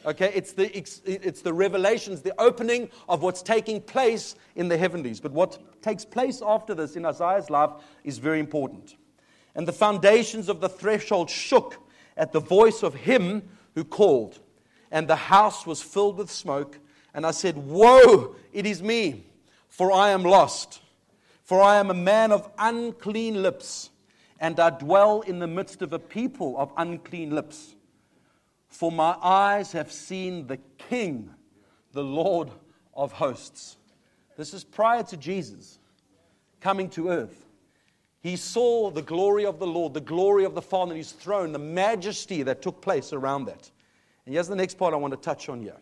Okay, 0.06 0.32
it's 0.36 0.54
the, 0.54 0.78
it's 0.78 1.42
the 1.42 1.54
revelations, 1.54 2.22
the 2.22 2.40
opening 2.40 2.90
of 3.10 3.24
what's 3.24 3.42
taking 3.42 3.82
place 3.82 4.36
in 4.56 4.68
the 4.68 4.78
heavenlies. 4.78 5.20
But 5.20 5.32
what 5.32 5.82
takes 5.82 6.06
place 6.06 6.44
after 6.46 6.76
this 6.76 6.96
in 6.96 7.06
Isaiah's 7.06 7.50
life 7.50 7.72
is 8.04 8.20
very 8.20 8.40
important. 8.40 8.96
And 9.56 9.68
the 9.68 9.74
foundations 9.74 10.50
of 10.50 10.60
the 10.60 10.70
threshold 10.70 11.30
shook 11.30 11.78
at 12.18 12.32
the 12.32 12.40
voice 12.40 12.84
of 12.84 12.94
him 12.94 13.44
who 13.74 13.84
called, 13.84 14.40
and 14.92 15.08
the 15.08 15.16
house 15.16 15.66
was 15.66 15.82
filled 15.82 16.18
with 16.18 16.32
smoke. 16.32 16.80
And 17.14 17.26
I 17.26 17.32
said, 17.32 17.58
Woe, 17.58 18.36
it 18.54 18.66
is 18.66 18.84
me, 18.84 19.26
for 19.70 19.92
I 19.92 20.10
am 20.10 20.24
lost. 20.24 20.82
For 21.44 21.62
I 21.62 21.76
am 21.76 21.92
a 21.92 21.96
man 21.96 22.32
of 22.32 22.50
unclean 22.58 23.42
lips, 23.44 23.92
and 24.40 24.60
I 24.60 24.72
dwell 24.72 25.22
in 25.22 25.40
the 25.40 25.48
midst 25.48 25.82
of 25.82 25.94
a 25.94 26.00
people 26.00 26.58
of 26.58 26.72
unclean 26.76 27.30
lips. 27.30 27.76
For 28.68 28.92
my 28.92 29.16
eyes 29.22 29.72
have 29.74 29.92
seen 29.92 30.48
the 30.48 30.58
King, 30.90 31.30
the 31.94 32.04
Lord 32.04 32.50
of 32.96 33.12
hosts. 33.12 33.78
This 34.38 34.54
is 34.54 34.64
prior 34.64 35.04
to 35.04 35.18
Jesus 35.18 35.80
coming 36.60 36.90
to 36.90 37.10
earth. 37.10 37.45
He 38.26 38.38
saw 38.38 38.90
the 38.90 39.04
glory 39.04 39.46
of 39.46 39.60
the 39.60 39.68
Lord, 39.68 39.94
the 39.94 40.02
glory 40.02 40.46
of 40.46 40.56
the 40.56 40.62
Father 40.64 40.94
in 40.94 40.98
his 40.98 41.12
throne, 41.12 41.52
the 41.52 41.60
majesty 41.60 42.42
that 42.42 42.60
took 42.60 42.82
place 42.82 43.14
around 43.14 43.46
that. 43.46 43.70
And 44.26 44.34
here's 44.34 44.48
the 44.48 44.56
next 44.56 44.80
part 44.80 44.96
I 44.96 44.98
want 44.98 45.14
to 45.14 45.20
touch 45.20 45.48
on 45.48 45.62
here. 45.62 45.78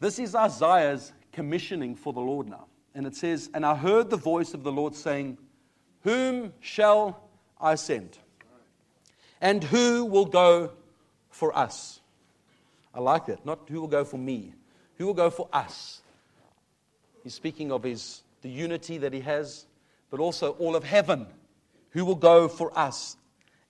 This 0.00 0.18
is 0.18 0.34
Isaiah's 0.34 1.14
commissioning 1.32 1.94
for 1.94 2.12
the 2.12 2.20
Lord 2.20 2.46
now. 2.46 2.66
And 2.94 3.06
it 3.06 3.16
says, 3.16 3.48
And 3.54 3.64
I 3.64 3.74
heard 3.74 4.10
the 4.10 4.18
voice 4.18 4.52
of 4.52 4.62
the 4.62 4.70
Lord 4.70 4.94
saying, 4.94 5.38
Whom 6.02 6.52
shall 6.60 7.30
I 7.58 7.76
send? 7.76 8.18
And 9.40 9.64
who 9.64 10.04
will 10.04 10.26
go 10.26 10.72
for 11.30 11.56
us. 11.56 12.00
I 12.94 13.00
like 13.00 13.24
that. 13.24 13.46
Not 13.46 13.60
who 13.70 13.80
will 13.80 13.88
go 13.88 14.04
for 14.04 14.18
me, 14.18 14.52
who 14.98 15.06
will 15.06 15.14
go 15.14 15.30
for 15.30 15.48
us. 15.54 16.02
He's 17.24 17.32
speaking 17.32 17.72
of 17.72 17.82
his, 17.82 18.20
the 18.42 18.50
unity 18.50 18.98
that 18.98 19.14
he 19.14 19.20
has, 19.20 19.64
but 20.10 20.20
also 20.20 20.52
all 20.52 20.76
of 20.76 20.84
heaven. 20.84 21.26
Who 21.90 22.04
will 22.04 22.16
go 22.16 22.48
for 22.48 22.76
us? 22.78 23.16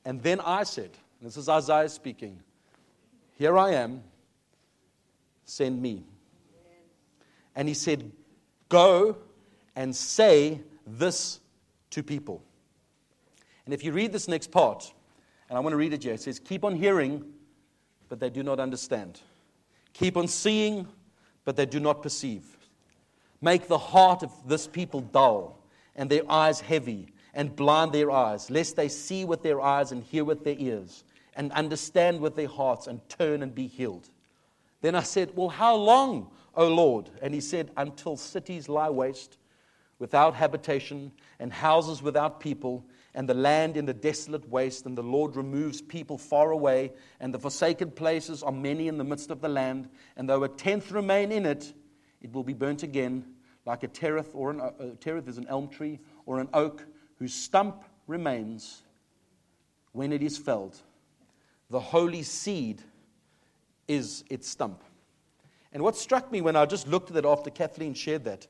And 0.05 0.23
then 0.23 0.41
I 0.41 0.65
said, 0.65 0.91
this 1.23 1.37
is 1.37 1.49
Isaiah 1.49 1.89
speaking, 1.89 2.41
Here 3.39 3.57
I 3.59 3.73
am, 3.73 4.03
send 5.45 5.81
me. 5.81 6.05
And 7.55 7.69
he 7.69 7.75
said, 7.75 8.11
Go 8.69 9.17
and 9.77 9.95
say 9.95 10.61
this 10.87 11.41
to 11.91 12.03
people. 12.03 12.43
And 13.65 13.75
if 13.75 13.85
you 13.85 13.93
read 13.93 14.13
this 14.13 14.29
next 14.29 14.51
part, 14.51 14.93
and 15.49 15.57
I 15.57 15.61
want 15.61 15.73
to 15.73 15.77
read 15.77 15.93
it 15.93 16.03
here, 16.03 16.15
it 16.15 16.21
says, 16.21 16.39
Keep 16.39 16.65
on 16.65 16.77
hearing 16.77 17.25
but 18.11 18.21
they 18.21 18.29
do 18.29 18.43
not 18.43 18.61
understand. 18.61 19.21
Keep 19.95 20.19
on 20.19 20.29
seeing, 20.29 20.87
but 21.47 21.57
they 21.57 21.65
do 21.65 21.81
not 21.81 22.03
perceive. 22.03 22.45
Make 23.41 23.69
the 23.69 23.79
heart 23.79 24.23
of 24.23 24.33
this 24.47 24.67
people 24.67 25.01
dull, 25.01 25.59
and 25.97 26.11
their 26.11 26.31
eyes 26.31 26.61
heavy, 26.61 27.09
and 27.35 27.55
blind 27.55 27.93
their 27.93 28.11
eyes, 28.11 28.51
lest 28.51 28.77
they 28.77 28.89
see 28.89 29.25
with 29.25 29.43
their 29.43 29.61
eyes 29.61 29.93
and 29.93 30.03
hear 30.03 30.25
with 30.25 30.45
their 30.45 30.57
ears, 30.59 31.05
and 31.35 31.53
understand 31.53 32.21
with 32.21 32.37
their 32.37 32.49
hearts, 32.49 32.87
and 32.87 33.07
turn 33.09 33.43
and 33.43 33.55
be 33.55 33.67
healed. 33.67 34.09
Then 34.81 34.95
I 34.95 35.03
said, 35.03 35.33
Well, 35.35 35.49
how 35.49 35.77
long, 35.77 36.31
O 36.55 36.69
Lord? 36.69 37.11
And 37.23 37.35
he 37.35 37.41
said, 37.41 37.71
Until 37.77 38.17
cities 38.17 38.69
lie 38.69 38.91
waste, 38.91 39.39
without 39.99 40.35
habitation, 40.35 41.13
and 41.39 41.53
houses 41.53 42.03
without 42.03 42.41
people 42.41 42.85
and 43.15 43.29
the 43.29 43.35
land 43.35 43.77
in 43.77 43.87
the 43.87 43.95
desolate 43.95 44.49
waste, 44.49 44.87
and 44.87 44.97
the 44.97 45.03
Lord 45.03 45.37
removes 45.37 45.83
people 45.83 46.17
far 46.17 46.53
away, 46.53 46.93
and 47.19 47.35
the 47.35 47.39
forsaken 47.39 47.91
places 47.91 48.43
are 48.43 48.53
many 48.53 48.89
in 48.89 48.99
the 48.99 49.05
midst 49.05 49.31
of 49.31 49.41
the 49.41 49.49
land, 49.49 49.89
and 50.17 50.29
though 50.29 50.45
a 50.45 50.49
tenth 50.49 50.93
remain 50.93 51.33
in 51.33 51.45
it, 51.45 51.73
it 52.23 52.33
will 52.33 52.45
be 52.45 52.53
burnt 52.53 52.83
again, 52.83 53.25
like 53.71 53.85
a 53.85 53.89
tereth, 53.89 54.35
or 54.35 54.51
an, 54.51 54.61
uh, 54.61 54.71
tereth 55.01 55.29
is 55.29 55.39
an 55.39 55.47
elm 55.47 55.69
tree, 55.69 56.01
or 56.27 56.41
an 56.41 56.49
oak, 56.53 56.85
whose 57.21 57.33
stump 57.33 57.85
remains 58.09 58.83
when 59.93 60.13
it 60.13 60.25
is 60.25 60.37
felled. 60.37 60.77
The 61.71 61.79
holy 61.79 62.25
seed 62.25 62.83
is 63.87 64.25
its 64.29 64.49
stump. 64.49 64.83
And 65.73 65.85
what 65.85 65.97
struck 65.97 66.33
me 66.33 66.41
when 66.41 66.57
I 66.57 66.67
just 66.67 66.89
looked 66.89 67.11
at 67.11 67.15
that 67.15 67.25
after 67.25 67.49
Kathleen 67.49 67.95
shared 67.95 68.25
that, 68.25 68.49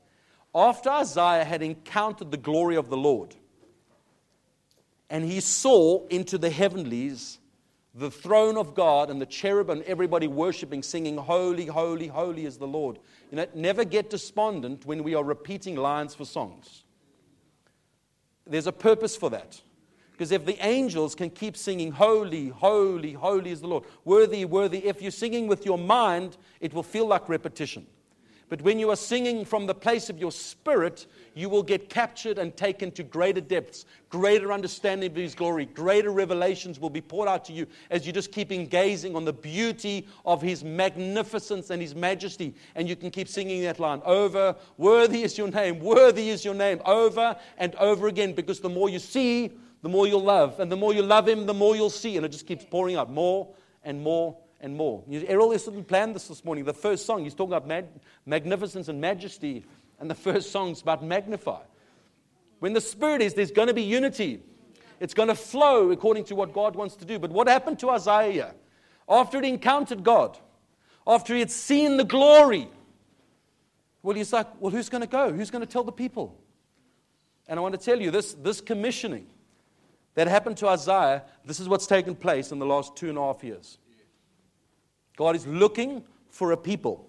after 0.55 0.89
Isaiah 0.89 1.45
had 1.45 1.61
encountered 1.61 2.31
the 2.31 2.37
glory 2.37 2.75
of 2.75 2.89
the 2.89 2.97
Lord, 2.97 3.35
and 5.07 5.23
he 5.23 5.39
saw 5.39 6.07
into 6.07 6.39
the 6.39 6.49
heavenlies 6.49 7.37
the 7.93 8.11
throne 8.11 8.57
of 8.57 8.73
God 8.73 9.09
and 9.09 9.21
the 9.21 9.25
cherub 9.25 9.69
and 9.69 9.81
everybody 9.83 10.27
worshiping, 10.27 10.81
singing, 10.81 11.17
Holy, 11.17 11.65
holy, 11.65 12.07
holy 12.07 12.45
is 12.45 12.57
the 12.57 12.67
Lord. 12.67 12.99
You 13.29 13.37
know, 13.37 13.45
never 13.53 13.83
get 13.83 14.09
despondent 14.09 14.85
when 14.85 15.03
we 15.03 15.13
are 15.13 15.23
repeating 15.23 15.75
lines 15.75 16.15
for 16.15 16.25
songs. 16.25 16.83
There's 18.47 18.67
a 18.67 18.71
purpose 18.71 19.15
for 19.15 19.29
that. 19.31 19.61
Because 20.11 20.31
if 20.31 20.45
the 20.45 20.63
angels 20.65 21.15
can 21.15 21.29
keep 21.31 21.57
singing, 21.57 21.91
Holy, 21.91 22.49
holy, 22.49 23.13
holy 23.13 23.51
is 23.51 23.61
the 23.61 23.67
Lord, 23.67 23.85
worthy, 24.05 24.45
worthy, 24.45 24.85
if 24.85 25.01
you're 25.01 25.11
singing 25.11 25.47
with 25.47 25.65
your 25.65 25.77
mind, 25.77 26.37
it 26.59 26.73
will 26.73 26.83
feel 26.83 27.07
like 27.07 27.27
repetition. 27.27 27.87
But 28.51 28.63
when 28.63 28.79
you 28.79 28.89
are 28.89 28.97
singing 28.97 29.45
from 29.45 29.65
the 29.65 29.73
place 29.73 30.09
of 30.09 30.19
your 30.19 30.33
spirit, 30.33 31.05
you 31.35 31.47
will 31.47 31.63
get 31.63 31.87
captured 31.87 32.37
and 32.37 32.53
taken 32.57 32.91
to 32.91 33.01
greater 33.01 33.39
depths, 33.39 33.85
greater 34.09 34.51
understanding 34.51 35.09
of 35.09 35.15
His 35.15 35.33
glory, 35.33 35.67
greater 35.67 36.11
revelations 36.11 36.77
will 36.77 36.89
be 36.89 36.99
poured 36.99 37.29
out 37.29 37.45
to 37.45 37.53
you 37.53 37.65
as 37.91 38.05
you 38.05 38.11
just 38.11 38.33
keep 38.33 38.49
gazing 38.69 39.15
on 39.15 39.23
the 39.23 39.31
beauty 39.31 40.05
of 40.25 40.41
His 40.41 40.65
magnificence 40.65 41.69
and 41.69 41.81
His 41.81 41.95
majesty. 41.95 42.53
And 42.75 42.89
you 42.89 42.97
can 42.97 43.09
keep 43.09 43.29
singing 43.29 43.61
that 43.61 43.79
line 43.79 44.01
over, 44.03 44.53
Worthy 44.75 45.23
is 45.23 45.37
your 45.37 45.49
name, 45.49 45.79
worthy 45.79 46.27
is 46.27 46.43
your 46.43 46.53
name, 46.53 46.81
over 46.85 47.37
and 47.57 47.73
over 47.75 48.09
again, 48.09 48.33
because 48.33 48.59
the 48.59 48.67
more 48.67 48.89
you 48.89 48.99
see, 48.99 49.53
the 49.81 49.87
more 49.87 50.07
you'll 50.07 50.25
love. 50.25 50.59
And 50.59 50.69
the 50.69 50.75
more 50.75 50.93
you 50.93 51.03
love 51.03 51.25
Him, 51.25 51.45
the 51.45 51.53
more 51.53 51.77
you'll 51.77 51.89
see. 51.89 52.17
And 52.17 52.25
it 52.25 52.33
just 52.33 52.47
keeps 52.47 52.65
pouring 52.65 52.97
out 52.97 53.09
more 53.09 53.47
and 53.85 54.03
more 54.03 54.35
and 54.61 54.75
more. 54.75 55.03
Errol 55.27 55.49
didn't 55.49 55.85
plan 55.85 56.13
this 56.13 56.27
this 56.27 56.45
morning. 56.45 56.63
The 56.63 56.73
first 56.73 57.05
song, 57.05 57.23
he's 57.23 57.33
talking 57.33 57.53
about 57.53 57.67
mag- 57.67 57.87
magnificence 58.25 58.87
and 58.87 59.01
majesty, 59.01 59.65
and 59.99 60.09
the 60.09 60.15
first 60.15 60.51
song's 60.51 60.81
about 60.81 61.03
magnify. 61.03 61.61
When 62.59 62.73
the 62.73 62.81
Spirit 62.81 63.21
is, 63.21 63.33
there's 63.33 63.51
going 63.51 63.67
to 63.67 63.73
be 63.73 63.81
unity. 63.81 64.41
It's 64.99 65.15
going 65.15 65.29
to 65.29 65.35
flow 65.35 65.89
according 65.89 66.25
to 66.25 66.35
what 66.35 66.53
God 66.53 66.75
wants 66.75 66.95
to 66.97 67.05
do. 67.05 67.17
But 67.17 67.31
what 67.31 67.47
happened 67.47 67.79
to 67.79 67.89
Isaiah? 67.89 68.53
After 69.09 69.41
he 69.41 69.49
encountered 69.49 70.03
God, 70.03 70.37
after 71.07 71.33
he 71.33 71.39
had 71.39 71.49
seen 71.49 71.97
the 71.97 72.03
glory, 72.03 72.69
well, 74.03 74.15
he's 74.15 74.31
like, 74.31 74.47
well, 74.61 74.71
who's 74.71 74.89
going 74.89 75.01
to 75.01 75.07
go? 75.07 75.33
Who's 75.33 75.49
going 75.49 75.65
to 75.65 75.71
tell 75.71 75.83
the 75.83 75.91
people? 75.91 76.39
And 77.47 77.59
I 77.59 77.63
want 77.63 77.77
to 77.77 77.83
tell 77.83 77.99
you 77.99 78.11
this, 78.11 78.33
this 78.35 78.61
commissioning 78.61 79.25
that 80.13 80.27
happened 80.27 80.57
to 80.57 80.67
Isaiah, 80.67 81.23
this 81.45 81.59
is 81.59 81.67
what's 81.67 81.87
taken 81.87 82.15
place 82.15 82.51
in 82.51 82.59
the 82.59 82.65
last 82.65 82.95
two 82.95 83.09
and 83.09 83.17
a 83.17 83.21
half 83.21 83.43
years. 83.43 83.79
God 85.21 85.35
is 85.35 85.45
looking 85.45 86.03
for 86.31 86.51
a 86.51 86.57
people 86.57 87.07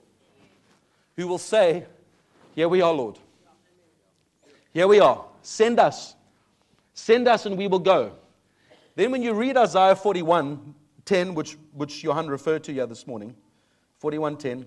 who 1.16 1.26
will 1.26 1.38
say, 1.38 1.86
Here 2.54 2.68
we 2.68 2.82
are, 2.82 2.92
Lord. 2.92 3.18
Here 4.74 4.86
we 4.86 5.00
are. 5.00 5.24
Send 5.40 5.80
us. 5.80 6.14
Send 6.92 7.26
us 7.26 7.46
and 7.46 7.56
we 7.56 7.68
will 7.68 7.78
go. 7.78 8.12
Then, 8.96 9.12
when 9.12 9.22
you 9.22 9.32
read 9.32 9.56
Isaiah 9.56 9.96
41 9.96 10.74
10, 11.06 11.34
which, 11.34 11.56
which 11.72 12.04
Johan 12.04 12.28
referred 12.28 12.64
to 12.64 12.72
you 12.74 12.84
this 12.84 13.06
morning, 13.06 13.34
41 14.00 14.36
10, 14.36 14.66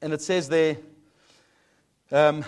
and 0.00 0.14
it 0.14 0.22
says 0.22 0.48
there, 0.48 0.78
um, 2.10 2.42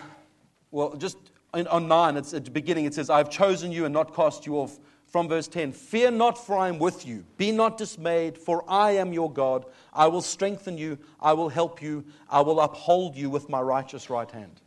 well, 0.71 0.97
just 0.97 1.19
on 1.53 1.87
9, 1.87 2.17
it's 2.17 2.33
at 2.33 2.47
the 2.47 2.51
beginning, 2.51 2.87
it 2.87 2.95
says, 2.95 3.11
I've 3.11 3.29
chosen 3.29 3.73
you 3.73 3.85
and 3.85 3.93
not 3.93 4.15
cast 4.15 4.47
you 4.47 4.55
off 4.55 4.79
from 5.15 5.29
verse 5.29 5.47
10 5.47 5.71
Fear 5.71 6.11
not, 6.11 6.45
for 6.45 6.59
I 6.59 6.67
am 6.67 6.81
with 6.81 7.07
you. 7.07 7.25
Be 7.37 7.53
not 7.53 7.79
dismayed, 7.79 8.37
for 8.37 8.65
I 8.69 8.97
am 8.97 9.13
your 9.13 9.33
God. 9.33 9.65
I 9.93 10.09
will 10.09 10.23
strengthen 10.23 10.77
you. 10.77 10.99
I 11.21 11.35
will 11.35 11.49
help 11.49 11.81
you. 11.81 12.05
I 12.29 12.41
will 12.41 12.59
uphold 12.59 13.15
you 13.15 13.31
with 13.31 13.49
my 13.49 13.61
righteous 13.61 14.11
right 14.11 14.29
hand. 14.29 14.61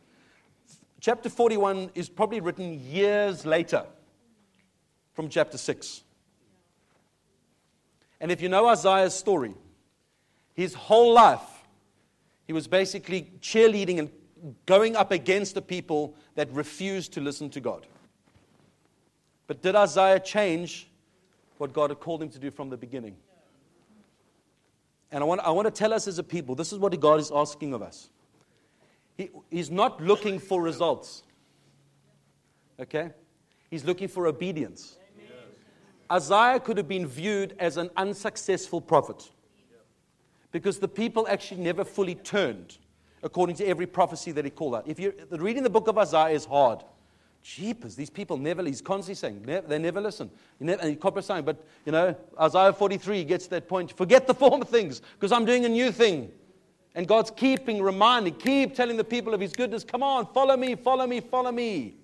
chapter 1.02 1.28
41 1.30 1.92
is 1.96 2.08
probably 2.08 2.40
written 2.40 2.80
years 2.80 3.46
later 3.46 3.86
from 5.16 5.28
chapter 5.28 5.58
6. 5.58 6.04
And 8.22 8.32
if 8.32 8.42
you 8.42 8.48
know 8.48 8.68
Isaiah's 8.68 9.14
story, 9.14 9.54
his 10.54 10.74
whole 10.74 11.12
life, 11.12 11.68
he 12.46 12.54
was 12.54 12.70
basically 12.70 13.34
cheerleading 13.42 14.00
and 14.00 14.10
going 14.66 14.96
up 14.96 15.12
against 15.12 15.56
the 15.56 15.62
people 15.62 16.16
that 16.36 16.50
refused 16.54 17.12
to 17.16 17.20
listen 17.20 17.50
to 17.50 17.60
God. 17.60 17.86
But 19.48 19.62
did 19.62 19.76
Isaiah 19.76 20.20
change 20.20 20.90
what 21.58 21.74
God 21.74 21.90
had 21.90 22.00
called 22.00 22.22
him 22.22 22.30
to 22.30 22.40
do 22.40 22.52
from 22.52 22.70
the 22.70 22.78
beginning? 22.78 23.16
And 25.12 25.24
I 25.24 25.26
want, 25.26 25.42
I 25.42 25.52
want 25.52 25.66
to 25.68 25.72
tell 25.72 25.94
us 25.94 26.08
as 26.08 26.20
a 26.20 26.24
people 26.24 26.54
this 26.54 26.74
is 26.74 26.80
what 26.80 26.98
God 27.00 27.20
is 27.20 27.32
asking 27.34 27.74
of 27.74 27.82
us. 27.82 28.10
He, 29.18 29.30
he's 29.50 29.72
not 29.72 30.02
looking 30.02 30.38
for 30.38 30.62
results, 30.62 31.24
okay? 32.80 33.12
He's 33.72 33.84
looking 33.84 34.08
for 34.08 34.28
obedience. 34.28 34.98
Isaiah 36.12 36.60
could 36.60 36.78
have 36.78 36.88
been 36.88 37.08
viewed 37.08 37.56
as 37.58 37.78
an 37.78 37.90
unsuccessful 37.98 38.80
prophet 38.80 39.30
because 40.52 40.80
the 40.80 40.88
people 40.88 41.28
actually 41.28 41.62
never 41.62 41.84
fully 41.84 42.16
turned 42.16 42.78
according 43.24 43.56
to 43.58 43.66
every 43.66 43.88
prophecy 43.88 44.32
that 44.32 44.46
he 44.46 44.52
called 44.52 44.76
out. 44.76 44.88
If 44.88 45.00
you're 45.00 45.14
reading 45.32 45.64
the 45.64 45.70
book 45.70 45.88
of 45.88 45.98
Isaiah 45.98 46.34
is 46.34 46.46
hard. 46.46 46.84
Jeepers, 47.56 47.96
these 47.96 48.10
people 48.10 48.36
never, 48.36 48.62
he's 48.62 48.82
constantly 48.82 49.16
saying, 49.16 49.64
they 49.68 49.80
never 49.80 50.02
listen. 50.02 50.30
Never, 50.60 50.82
and 50.82 51.00
he's 51.02 51.26
saying, 51.26 51.46
but, 51.46 51.66
you 51.86 51.94
know, 51.94 52.14
Isaiah 52.38 52.74
43 52.74 53.24
gets 53.24 53.48
that 53.48 53.70
point, 53.70 53.96
forget 53.96 54.28
the 54.28 54.34
former 54.34 54.66
things, 54.66 55.02
because 55.14 55.32
I'm 55.32 55.46
doing 55.46 55.64
a 55.64 55.70
new 55.70 55.94
thing. 55.94 56.30
And 56.94 57.08
God's 57.08 57.32
keeping 57.32 57.82
reminding, 57.82 58.36
keep 58.36 58.76
telling 58.76 58.98
the 58.98 59.06
people 59.06 59.34
of 59.34 59.40
his 59.40 59.54
goodness, 59.54 59.86
come 59.86 60.04
on, 60.04 60.28
follow 60.34 60.58
me, 60.58 60.76
follow 60.76 61.08
me, 61.08 61.22
follow 61.22 61.54
me. 61.54 61.96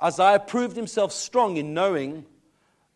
Isaiah 0.00 0.38
proved 0.38 0.76
himself 0.76 1.10
strong 1.10 1.56
in 1.56 1.74
knowing 1.74 2.26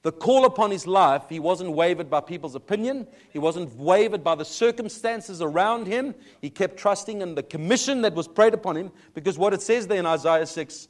the 0.03 0.13
call 0.13 0.47
upon 0.47 0.71
his 0.71 0.87
life, 0.87 1.25
he 1.29 1.41
wasn't 1.41 1.73
wavered 1.73 2.09
by 2.09 2.21
people's 2.21 2.55
opinion. 2.55 3.07
He 3.35 3.39
wasn't 3.39 3.77
wavered 3.77 4.25
by 4.25 4.35
the 4.35 4.47
circumstances 4.47 5.43
around 5.43 5.87
him. 5.87 6.15
He 6.41 6.49
kept 6.49 6.79
trusting 6.79 7.21
in 7.21 7.35
the 7.35 7.43
commission 7.43 8.01
that 8.03 8.15
was 8.15 8.27
prayed 8.27 8.55
upon 8.55 8.77
him 8.77 8.93
because 9.13 9.37
what 9.37 9.53
it 9.53 9.61
says 9.61 9.89
there 9.89 9.99
in 9.99 10.07
Isaiah 10.07 10.47
6, 10.47 10.89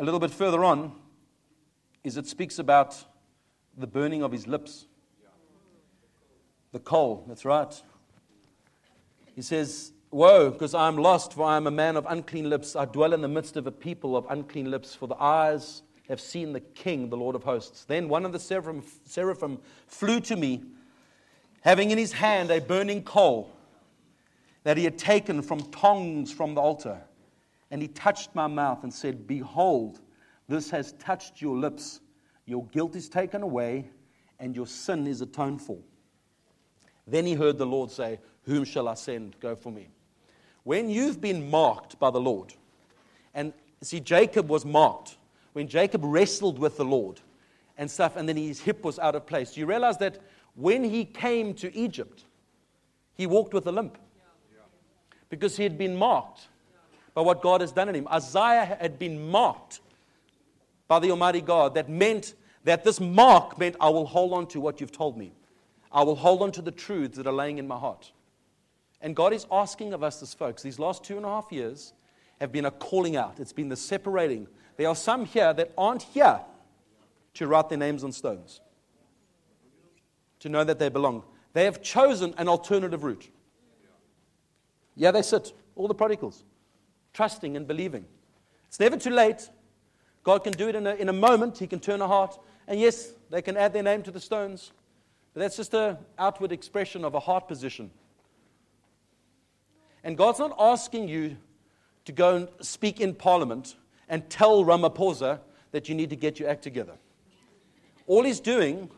a 0.00 0.02
little 0.02 0.18
bit 0.18 0.30
further 0.30 0.64
on, 0.64 0.92
is 2.02 2.16
it 2.16 2.26
speaks 2.26 2.58
about 2.58 2.96
the 3.76 3.86
burning 3.86 4.22
of 4.22 4.32
his 4.32 4.46
lips. 4.46 4.86
The 6.72 6.78
coal, 6.78 7.24
that's 7.28 7.44
right. 7.44 7.70
He 9.36 9.42
says, 9.42 9.92
Woe, 10.10 10.50
because 10.50 10.74
I 10.74 10.88
am 10.88 10.96
lost, 10.96 11.34
for 11.34 11.44
I 11.44 11.58
am 11.58 11.66
a 11.66 11.70
man 11.70 11.98
of 11.98 12.06
unclean 12.08 12.48
lips. 12.48 12.74
I 12.74 12.86
dwell 12.86 13.12
in 13.12 13.20
the 13.20 13.28
midst 13.28 13.58
of 13.58 13.66
a 13.66 13.70
people 13.70 14.16
of 14.16 14.24
unclean 14.30 14.70
lips, 14.70 14.94
for 14.94 15.06
the 15.06 15.20
eyes 15.20 15.82
have 16.08 16.20
seen 16.20 16.54
the 16.54 16.60
King, 16.60 17.10
the 17.10 17.18
Lord 17.18 17.36
of 17.36 17.44
hosts. 17.44 17.84
Then 17.84 18.08
one 18.08 18.24
of 18.24 18.32
the 18.32 18.40
seraphim, 18.40 18.82
seraphim 19.04 19.58
flew 19.86 20.20
to 20.20 20.34
me, 20.34 20.62
having 21.60 21.90
in 21.90 21.98
his 21.98 22.12
hand 22.12 22.50
a 22.50 22.58
burning 22.58 23.02
coal 23.02 23.52
that 24.64 24.78
he 24.78 24.84
had 24.84 24.96
taken 24.96 25.42
from 25.42 25.60
tongs 25.70 26.32
from 26.32 26.54
the 26.54 26.62
altar. 26.62 27.02
And 27.70 27.80
he 27.80 27.88
touched 27.88 28.34
my 28.34 28.46
mouth 28.46 28.82
and 28.82 28.92
said, 28.92 29.26
Behold, 29.26 30.00
this 30.48 30.70
has 30.70 30.92
touched 30.92 31.40
your 31.40 31.56
lips. 31.56 32.00
Your 32.46 32.64
guilt 32.66 32.96
is 32.96 33.08
taken 33.08 33.42
away, 33.42 33.90
and 34.40 34.56
your 34.56 34.66
sin 34.66 35.06
is 35.06 35.20
atoned 35.20 35.62
for. 35.62 35.78
Then 37.06 37.26
he 37.26 37.34
heard 37.34 37.58
the 37.58 37.66
Lord 37.66 37.90
say, 37.90 38.18
Whom 38.42 38.64
shall 38.64 38.88
I 38.88 38.94
send? 38.94 39.38
Go 39.40 39.54
for 39.54 39.70
me. 39.70 39.88
When 40.64 40.90
you've 40.90 41.20
been 41.20 41.50
marked 41.50 41.98
by 41.98 42.10
the 42.10 42.20
Lord, 42.20 42.54
and 43.34 43.52
see, 43.82 44.00
Jacob 44.00 44.48
was 44.48 44.64
marked 44.64 45.16
when 45.52 45.68
Jacob 45.68 46.02
wrestled 46.04 46.58
with 46.58 46.76
the 46.76 46.84
Lord 46.84 47.20
and 47.78 47.90
stuff, 47.90 48.16
and 48.16 48.28
then 48.28 48.36
his 48.36 48.60
hip 48.60 48.84
was 48.84 48.98
out 48.98 49.14
of 49.14 49.26
place. 49.26 49.52
Do 49.52 49.60
you 49.60 49.66
realize 49.66 49.96
that 49.98 50.18
when 50.54 50.84
he 50.84 51.04
came 51.04 51.54
to 51.54 51.74
Egypt, 51.74 52.24
he 53.14 53.26
walked 53.26 53.54
with 53.54 53.66
a 53.66 53.72
limp? 53.72 53.98
Because 55.28 55.56
he 55.56 55.62
had 55.62 55.78
been 55.78 55.96
marked 55.96 56.48
by 57.20 57.24
what 57.24 57.42
God 57.42 57.60
has 57.60 57.70
done 57.70 57.90
in 57.90 57.94
him. 57.94 58.08
Isaiah 58.08 58.64
had 58.64 58.98
been 58.98 59.30
marked 59.30 59.80
by 60.88 60.98
the 60.98 61.10
Almighty 61.10 61.42
God. 61.42 61.74
That 61.74 61.86
meant 61.86 62.32
that 62.64 62.82
this 62.82 62.98
mark 62.98 63.58
meant 63.58 63.76
I 63.78 63.90
will 63.90 64.06
hold 64.06 64.32
on 64.32 64.46
to 64.46 64.60
what 64.60 64.80
you've 64.80 64.90
told 64.90 65.18
me. 65.18 65.34
I 65.92 66.02
will 66.02 66.16
hold 66.16 66.40
on 66.40 66.50
to 66.52 66.62
the 66.62 66.70
truths 66.70 67.18
that 67.18 67.26
are 67.26 67.32
laying 67.32 67.58
in 67.58 67.68
my 67.68 67.76
heart. 67.76 68.10
And 69.02 69.14
God 69.14 69.34
is 69.34 69.46
asking 69.52 69.92
of 69.92 70.02
us 70.02 70.22
as 70.22 70.32
folks, 70.32 70.62
these 70.62 70.78
last 70.78 71.04
two 71.04 71.18
and 71.18 71.26
a 71.26 71.28
half 71.28 71.52
years 71.52 71.92
have 72.40 72.52
been 72.52 72.64
a 72.64 72.70
calling 72.70 73.16
out. 73.16 73.38
It's 73.38 73.52
been 73.52 73.68
the 73.68 73.76
separating 73.76 74.48
there 74.78 74.88
are 74.88 74.96
some 74.96 75.26
here 75.26 75.52
that 75.52 75.74
aren't 75.76 76.04
here 76.04 76.40
to 77.34 77.46
write 77.46 77.68
their 77.68 77.76
names 77.76 78.02
on 78.02 78.12
stones, 78.12 78.62
to 80.38 80.48
know 80.48 80.64
that 80.64 80.78
they 80.78 80.88
belong. 80.88 81.24
They 81.52 81.66
have 81.66 81.82
chosen 81.82 82.32
an 82.38 82.48
alternative 82.48 83.04
route. 83.04 83.28
Yeah, 84.96 85.10
they 85.10 85.20
sit, 85.20 85.52
all 85.76 85.86
the 85.86 85.94
prodigals, 85.94 86.44
trusting 87.12 87.56
and 87.56 87.66
believing. 87.66 88.04
It's 88.68 88.80
never 88.80 88.96
too 88.96 89.10
late. 89.10 89.48
God 90.22 90.44
can 90.44 90.52
do 90.52 90.68
it 90.68 90.74
in 90.74 90.86
a, 90.86 90.94
in 90.94 91.08
a 91.08 91.12
moment. 91.12 91.58
He 91.58 91.66
can 91.66 91.80
turn 91.80 92.00
a 92.00 92.06
heart. 92.06 92.38
And 92.68 92.78
yes, 92.78 93.12
they 93.30 93.42
can 93.42 93.56
add 93.56 93.72
their 93.72 93.82
name 93.82 94.02
to 94.02 94.10
the 94.10 94.20
stones. 94.20 94.72
But 95.34 95.40
that's 95.40 95.56
just 95.56 95.74
an 95.74 95.96
outward 96.18 96.52
expression 96.52 97.04
of 97.04 97.14
a 97.14 97.20
heart 97.20 97.48
position. 97.48 97.90
And 100.02 100.16
God's 100.16 100.38
not 100.38 100.54
asking 100.58 101.08
you 101.08 101.36
to 102.04 102.12
go 102.12 102.36
and 102.36 102.48
speak 102.60 103.00
in 103.00 103.14
parliament 103.14 103.76
and 104.08 104.28
tell 104.28 104.64
Ramaphosa 104.64 105.40
that 105.72 105.88
you 105.88 105.94
need 105.94 106.10
to 106.10 106.16
get 106.16 106.40
your 106.40 106.48
act 106.48 106.62
together. 106.62 106.94
All 108.06 108.24
he's 108.24 108.40
doing 108.40 108.90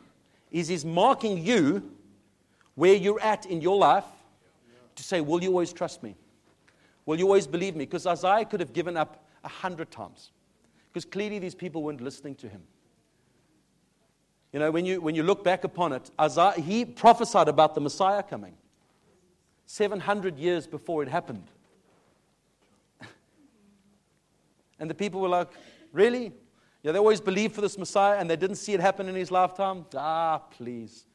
is 0.51 0.69
he's 0.69 0.85
marking 0.85 1.45
you 1.45 1.91
where 2.75 2.95
you're 2.95 3.21
at 3.21 3.47
in 3.47 3.61
your 3.61 3.77
life 3.77 4.05
to 4.97 5.03
say, 5.03 5.21
Will 5.21 5.43
you 5.43 5.51
always 5.51 5.73
trust 5.73 6.03
me? 6.03 6.15
Will 7.07 7.19
you 7.19 7.27
always 7.27 7.47
believe 7.47 7.75
me? 7.75 7.85
Because 7.85 8.07
Isaiah 8.07 8.45
could 8.45 8.61
have 8.61 8.73
given 8.73 8.97
up 8.97 9.25
a 9.45 9.49
hundred 9.49 9.91
times. 9.91 10.31
Because 10.91 11.05
clearly 11.05 11.39
these 11.39 11.55
people 11.55 11.83
weren't 11.83 12.01
listening 12.01 12.35
to 12.37 12.49
him. 12.49 12.63
You 14.53 14.61
know, 14.61 14.71
when 14.71 14.85
you, 14.85 15.01
when 15.01 15.15
you 15.15 15.23
look 15.23 15.43
back 15.43 15.65
upon 15.65 15.93
it, 15.93 16.11
Isaiah, 16.21 16.53
he 16.53 16.85
prophesied 16.85 17.49
about 17.49 17.75
the 17.75 17.81
Messiah 17.81 18.23
coming 18.23 18.55
700 19.67 20.39
years 20.39 20.67
before 20.67 21.03
it 21.03 21.09
happened. 21.09 21.51
And 24.79 24.91
the 24.91 24.95
people 24.95 25.21
were 25.21 25.29
like, 25.29 25.49
Really? 25.93 26.33
Yeah, 26.83 26.93
they 26.93 26.99
always 26.99 27.21
believed 27.21 27.55
for 27.55 27.61
this 27.61 27.79
Messiah 27.79 28.19
and 28.19 28.29
they 28.29 28.37
didn't 28.37 28.57
see 28.57 28.73
it 28.73 28.81
happen 28.81 29.09
in 29.09 29.15
his 29.15 29.31
lifetime? 29.31 29.87
Ah, 29.95 30.39
please. 30.39 31.07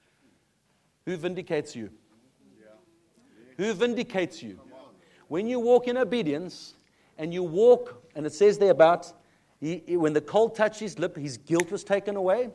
Who 1.06 1.17
vindicates 1.17 1.76
you? 1.76 1.89
Who 3.58 3.73
vindicates 3.73 4.41
you? 4.41 4.60
When 5.28 5.48
you 5.48 5.60
walk 5.60 5.88
in 5.88 5.98
obedience 5.98 6.76
and 7.18 7.34
you 7.34 7.44
walk, 7.44 8.04
and 8.16 8.26
it 8.26 8.34
says 8.34 8.58
there 8.58 8.72
about 8.72 9.12
he, 9.60 9.98
when 9.98 10.13
the 10.13 10.22
cold 10.22 10.56
touched 10.56 10.80
his 10.80 11.00
lip, 11.00 11.18
his 11.18 11.38
guilt 11.38 11.72
was 11.72 11.84
taken 11.84 12.16
away 12.16 12.50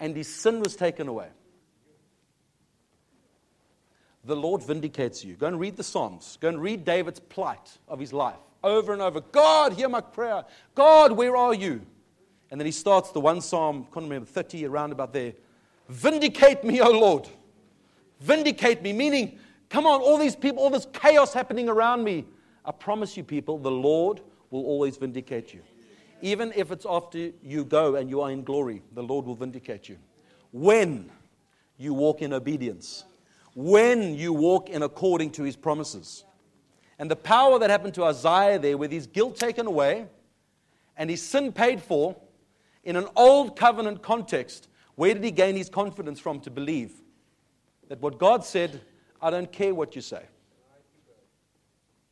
and 0.00 0.16
his 0.16 0.28
sin 0.28 0.60
was 0.60 0.76
taken 0.76 1.08
away. 1.08 1.28
The 4.24 4.36
Lord 4.36 4.62
vindicates 4.62 5.24
you. 5.24 5.34
Go 5.34 5.46
and 5.46 5.58
read 5.58 5.76
the 5.76 5.84
Psalms. 5.84 6.36
Go 6.40 6.48
and 6.48 6.60
read 6.60 6.84
David's 6.84 7.20
plight 7.20 7.78
of 7.88 7.98
his 7.98 8.12
life 8.12 8.36
over 8.62 8.92
and 8.92 9.00
over 9.02 9.20
God, 9.20 9.72
hear 9.72 9.88
my 9.88 10.00
prayer. 10.00 10.44
God, 10.74 11.12
where 11.12 11.36
are 11.36 11.54
you? 11.54 11.80
And 12.50 12.60
then 12.60 12.66
he 12.66 12.72
starts 12.72 13.10
the 13.12 13.20
one 13.20 13.40
psalm, 13.40 13.86
I 13.90 13.94
can't 13.94 14.04
remember, 14.04 14.26
30 14.26 14.66
around 14.66 14.92
about 14.92 15.12
there. 15.12 15.34
Vindicate 15.88 16.64
me, 16.64 16.80
O 16.80 16.90
Lord. 16.90 17.28
Vindicate 18.20 18.82
me, 18.82 18.92
meaning, 18.92 19.38
come 19.70 19.86
on, 19.86 20.02
all 20.02 20.18
these 20.18 20.36
people, 20.36 20.62
all 20.62 20.68
this 20.68 20.86
chaos 20.92 21.32
happening 21.32 21.68
around 21.68 22.04
me. 22.04 22.26
I 22.64 22.72
promise 22.72 23.16
you, 23.16 23.24
people, 23.24 23.58
the 23.58 23.70
Lord 23.70 24.20
will 24.50 24.64
always 24.66 24.98
vindicate 24.98 25.54
you. 25.54 25.62
Even 26.20 26.52
if 26.54 26.70
it's 26.70 26.84
after 26.86 27.30
you 27.42 27.64
go 27.64 27.94
and 27.94 28.10
you 28.10 28.20
are 28.20 28.30
in 28.30 28.44
glory, 28.44 28.82
the 28.92 29.02
Lord 29.02 29.24
will 29.24 29.34
vindicate 29.34 29.88
you. 29.88 29.96
When 30.52 31.10
you 31.78 31.94
walk 31.94 32.20
in 32.20 32.34
obedience, 32.34 33.04
when 33.54 34.14
you 34.14 34.32
walk 34.32 34.68
in 34.68 34.82
according 34.82 35.30
to 35.32 35.42
his 35.42 35.56
promises. 35.56 36.24
And 36.98 37.10
the 37.10 37.16
power 37.16 37.58
that 37.58 37.70
happened 37.70 37.94
to 37.94 38.04
Isaiah 38.04 38.58
there, 38.58 38.76
with 38.76 38.92
his 38.92 39.06
guilt 39.06 39.36
taken 39.36 39.66
away 39.66 40.06
and 40.96 41.08
his 41.08 41.22
sin 41.22 41.52
paid 41.52 41.80
for, 41.80 42.14
in 42.84 42.96
an 42.96 43.06
old 43.16 43.56
covenant 43.56 44.02
context, 44.02 44.68
where 44.96 45.14
did 45.14 45.24
he 45.24 45.30
gain 45.30 45.56
his 45.56 45.70
confidence 45.70 46.20
from 46.20 46.40
to 46.40 46.50
believe 46.50 46.92
that 47.88 48.00
what 48.00 48.18
God 48.18 48.44
said, 48.44 48.82
I 49.22 49.30
don't 49.30 49.50
care 49.50 49.74
what 49.74 49.94
you 49.94 50.02
say? 50.02 50.22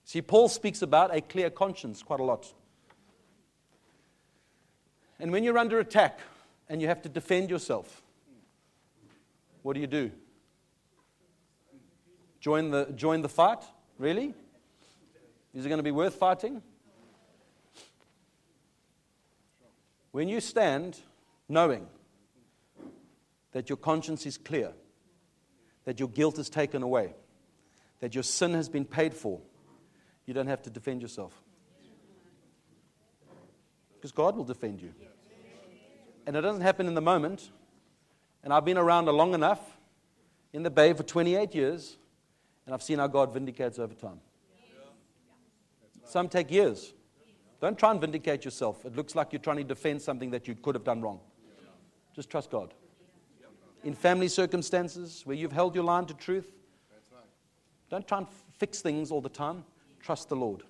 See, 0.05 0.23
Paul 0.23 0.49
speaks 0.49 0.83
about 0.83 1.15
a 1.15 1.21
clear 1.21 1.51
conscience 1.51 2.03
quite 2.03 2.21
a 2.21 2.25
lot. 2.25 2.53
And 5.21 5.33
when 5.33 5.45
you're 5.45 5.59
under 5.59 5.81
attack 5.81 6.21
and 6.69 6.81
you 6.81 6.89
have 6.89 7.03
to 7.03 7.09
defend 7.09 7.51
yourself, 7.51 8.03
what 9.63 9.75
do 9.75 9.81
you 9.81 9.87
do? 9.87 10.11
Join 12.41 12.71
the, 12.71 12.87
join 12.95 13.21
the 13.21 13.29
fight? 13.29 13.63
Really? 13.99 14.33
Is 15.55 15.67
it 15.67 15.69
going 15.69 15.79
to 15.79 15.83
be 15.83 15.91
worth 15.91 16.15
fighting? 16.15 16.63
When 20.13 20.29
you 20.29 20.41
stand 20.41 20.99
knowing 21.49 21.87
that 23.53 23.69
your 23.69 23.77
conscience 23.77 24.25
is 24.25 24.39
clear, 24.39 24.73
that 25.89 25.99
your 25.99 26.11
guilt 26.11 26.39
is 26.39 26.51
taken 26.51 26.83
away, 26.83 27.15
that 28.01 28.15
your 28.15 28.23
sin 28.23 28.53
has 28.53 28.69
been 28.69 28.85
paid 28.85 29.15
for, 29.15 29.41
you 30.27 30.35
don't 30.35 30.47
have 30.47 30.61
to 30.61 30.69
defend 30.69 31.01
yourself. 31.01 31.33
Because 33.95 34.13
God 34.13 34.37
will 34.37 34.45
defend 34.45 34.83
you. 34.83 34.93
And 36.27 36.37
it 36.37 36.43
doesn't 36.43 36.61
happen 36.61 36.89
in 36.89 36.95
the 36.95 37.01
moment. 37.01 37.51
And 38.45 38.53
I've 38.53 38.67
been 38.67 38.77
around 38.77 39.07
long 39.07 39.33
enough 39.33 39.61
in 40.53 40.63
the 40.63 40.69
Bay 40.69 40.93
for 40.93 41.05
28 41.05 41.55
years, 41.55 41.97
and 42.67 42.75
I've 42.75 42.83
seen 42.83 42.99
how 42.99 43.07
God 43.07 43.33
vindicates 43.33 43.79
over 43.79 43.95
time. 43.95 44.21
Some 46.05 46.29
take 46.29 46.51
years. 46.51 46.93
Don't 47.63 47.79
try 47.79 47.93
and 47.93 47.99
vindicate 47.99 48.45
yourself. 48.45 48.85
It 48.85 48.95
looks 48.95 49.15
like 49.15 49.33
you're 49.33 49.41
trying 49.41 49.57
to 49.57 49.65
defend 49.65 50.03
something 50.03 50.33
that 50.33 50.47
you 50.47 50.55
could 50.55 50.75
have 50.75 50.85
done 50.85 51.01
wrong. 51.01 51.21
Just 52.15 52.29
trust 52.29 52.51
God. 52.51 52.75
In 53.85 53.95
family 53.95 54.29
circumstances 54.29 55.23
where 55.25 55.37
you've 55.37 55.53
held 55.53 55.75
your 55.75 55.85
line 55.85 56.07
to 56.07 56.15
truth, 56.15 56.51
don't 57.91 58.07
try 58.07 58.19
and 58.19 58.27
fix 58.59 58.81
things 58.81 59.11
all 59.11 59.21
the 59.21 59.29
time. 59.29 59.65
Trust 60.03 60.29
the 60.29 60.37
Lord. 60.37 60.63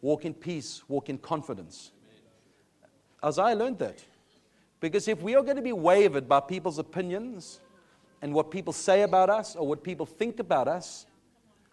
Walk 0.00 0.24
in 0.24 0.34
peace, 0.34 0.82
walk 0.88 1.08
in 1.08 1.18
confidence. 1.18 1.90
As 3.22 3.38
I 3.38 3.54
learned 3.54 3.78
that. 3.80 4.04
Because 4.80 5.08
if 5.08 5.20
we 5.20 5.34
are 5.34 5.42
going 5.42 5.56
to 5.56 5.62
be 5.62 5.72
wavered 5.72 6.28
by 6.28 6.40
people's 6.40 6.78
opinions 6.78 7.60
and 8.22 8.32
what 8.32 8.50
people 8.50 8.72
say 8.72 9.02
about 9.02 9.28
us 9.28 9.56
or 9.56 9.66
what 9.66 9.82
people 9.82 10.06
think 10.06 10.38
about 10.38 10.68
us, 10.68 11.06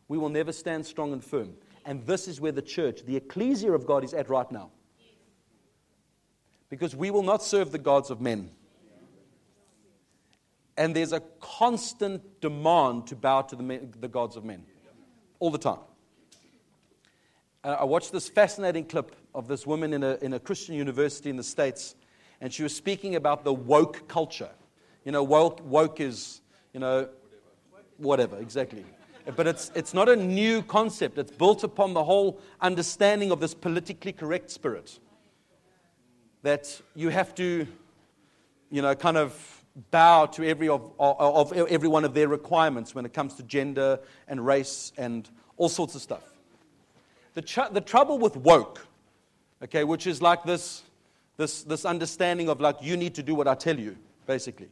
we 0.08 0.18
will 0.18 0.30
never 0.30 0.52
stand 0.52 0.86
strong 0.86 1.14
and 1.14 1.24
firm. 1.24 1.54
And 1.86 2.06
this 2.08 2.28
is 2.28 2.42
where 2.42 2.52
the 2.52 2.64
church, 2.64 3.06
the 3.06 3.16
ecclesia 3.16 3.72
of 3.72 3.86
God, 3.86 4.04
is 4.04 4.14
at 4.14 4.28
right 4.28 4.52
now. 4.52 4.72
Because 6.70 6.96
we 6.96 7.12
will 7.12 7.24
not 7.24 7.44
serve 7.44 7.72
the 7.72 7.78
gods 7.78 8.10
of 8.10 8.20
men. 8.20 8.50
And 10.78 10.96
there's 10.96 11.14
a 11.14 11.22
constant 11.40 12.42
demand 12.42 13.08
to 13.08 13.16
bow 13.16 13.42
to 13.44 13.56
the, 13.56 13.82
the 14.00 14.08
gods 14.08 14.36
of 14.36 14.44
men 14.44 14.64
all 15.40 15.50
the 15.50 15.58
time. 15.58 15.80
Uh, 17.64 17.78
I 17.80 17.84
watched 17.86 18.12
this 18.12 18.30
fascinating 18.30 18.86
clip 18.86 19.16
of 19.34 19.48
this 19.48 19.66
woman 19.66 19.94
in 19.94 20.04
a, 20.04 20.18
in 20.22 20.34
a 20.34 20.40
Christian 20.40 20.76
university 20.76 21.30
in 21.30 21.36
the 21.36 21.44
States, 21.44 21.96
and 22.42 22.54
she 22.54 22.64
was 22.64 22.76
speaking 22.76 23.16
about 23.16 23.44
the 23.44 23.54
woke 23.54 24.08
culture. 24.08 24.50
You 25.04 25.12
know, 25.12 25.24
woke, 25.24 25.62
woke 25.64 26.00
is, 26.00 26.42
you 26.74 26.80
know, 26.80 27.10
whatever, 27.98 28.38
exactly. 28.38 28.86
But 29.36 29.48
it's, 29.48 29.72
it's 29.74 29.94
not 29.94 30.10
a 30.10 30.16
new 30.16 30.62
concept. 30.62 31.18
It's 31.18 31.32
built 31.32 31.64
upon 31.64 31.94
the 31.94 32.04
whole 32.04 32.40
understanding 32.62 33.32
of 33.32 33.40
this 33.40 33.56
politically 33.56 34.14
correct 34.14 34.52
spirit. 34.52 35.00
That 36.44 36.80
you 36.94 37.10
have 37.10 37.34
to, 37.36 37.66
you 38.70 38.82
know, 38.84 38.94
kind 38.94 39.18
of 39.18 39.55
bow 39.92 40.26
to 40.26 40.48
every 40.48 40.70
of, 40.70 40.92
of, 41.00 41.52
of 41.52 41.68
every 41.68 41.90
one 41.90 42.06
of 42.06 42.14
their 42.14 42.28
requirements 42.28 42.96
when 42.96 43.06
it 43.06 43.14
comes 43.14 43.36
to 43.36 43.44
gender 43.44 44.00
and 44.28 44.46
race 44.46 44.94
and 44.98 45.30
all 45.58 45.70
sorts 45.70 45.96
of 45.96 46.02
stuff. 46.02 46.24
The, 47.34 47.70
the 47.72 47.82
trouble 47.82 48.18
with 48.18 48.38
woke, 48.38 48.88
okay, 49.64 49.84
which 49.84 50.08
is 50.08 50.22
like 50.22 50.44
this, 50.44 50.84
this, 51.38 51.64
this 51.64 51.84
understanding 51.84 52.48
of 52.48 52.62
like, 52.62 52.78
you 52.82 52.96
need 52.96 53.16
to 53.16 53.24
do 53.24 53.36
what 53.36 53.48
I 53.48 53.56
tell 53.56 53.78
you, 53.78 53.98
basically. 54.26 54.70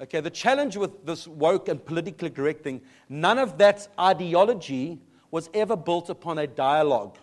Okay, 0.00 0.20
the 0.20 0.30
challenge 0.30 0.76
with 0.76 1.04
this 1.06 1.28
woke 1.28 1.68
and 1.68 1.84
politically 1.84 2.30
correct 2.30 2.64
thing, 2.64 2.80
none 3.08 3.38
of 3.38 3.58
that 3.58 3.86
ideology 3.98 4.98
was 5.30 5.48
ever 5.54 5.76
built 5.76 6.10
upon 6.10 6.38
a 6.38 6.46
dialogue. 6.46 7.16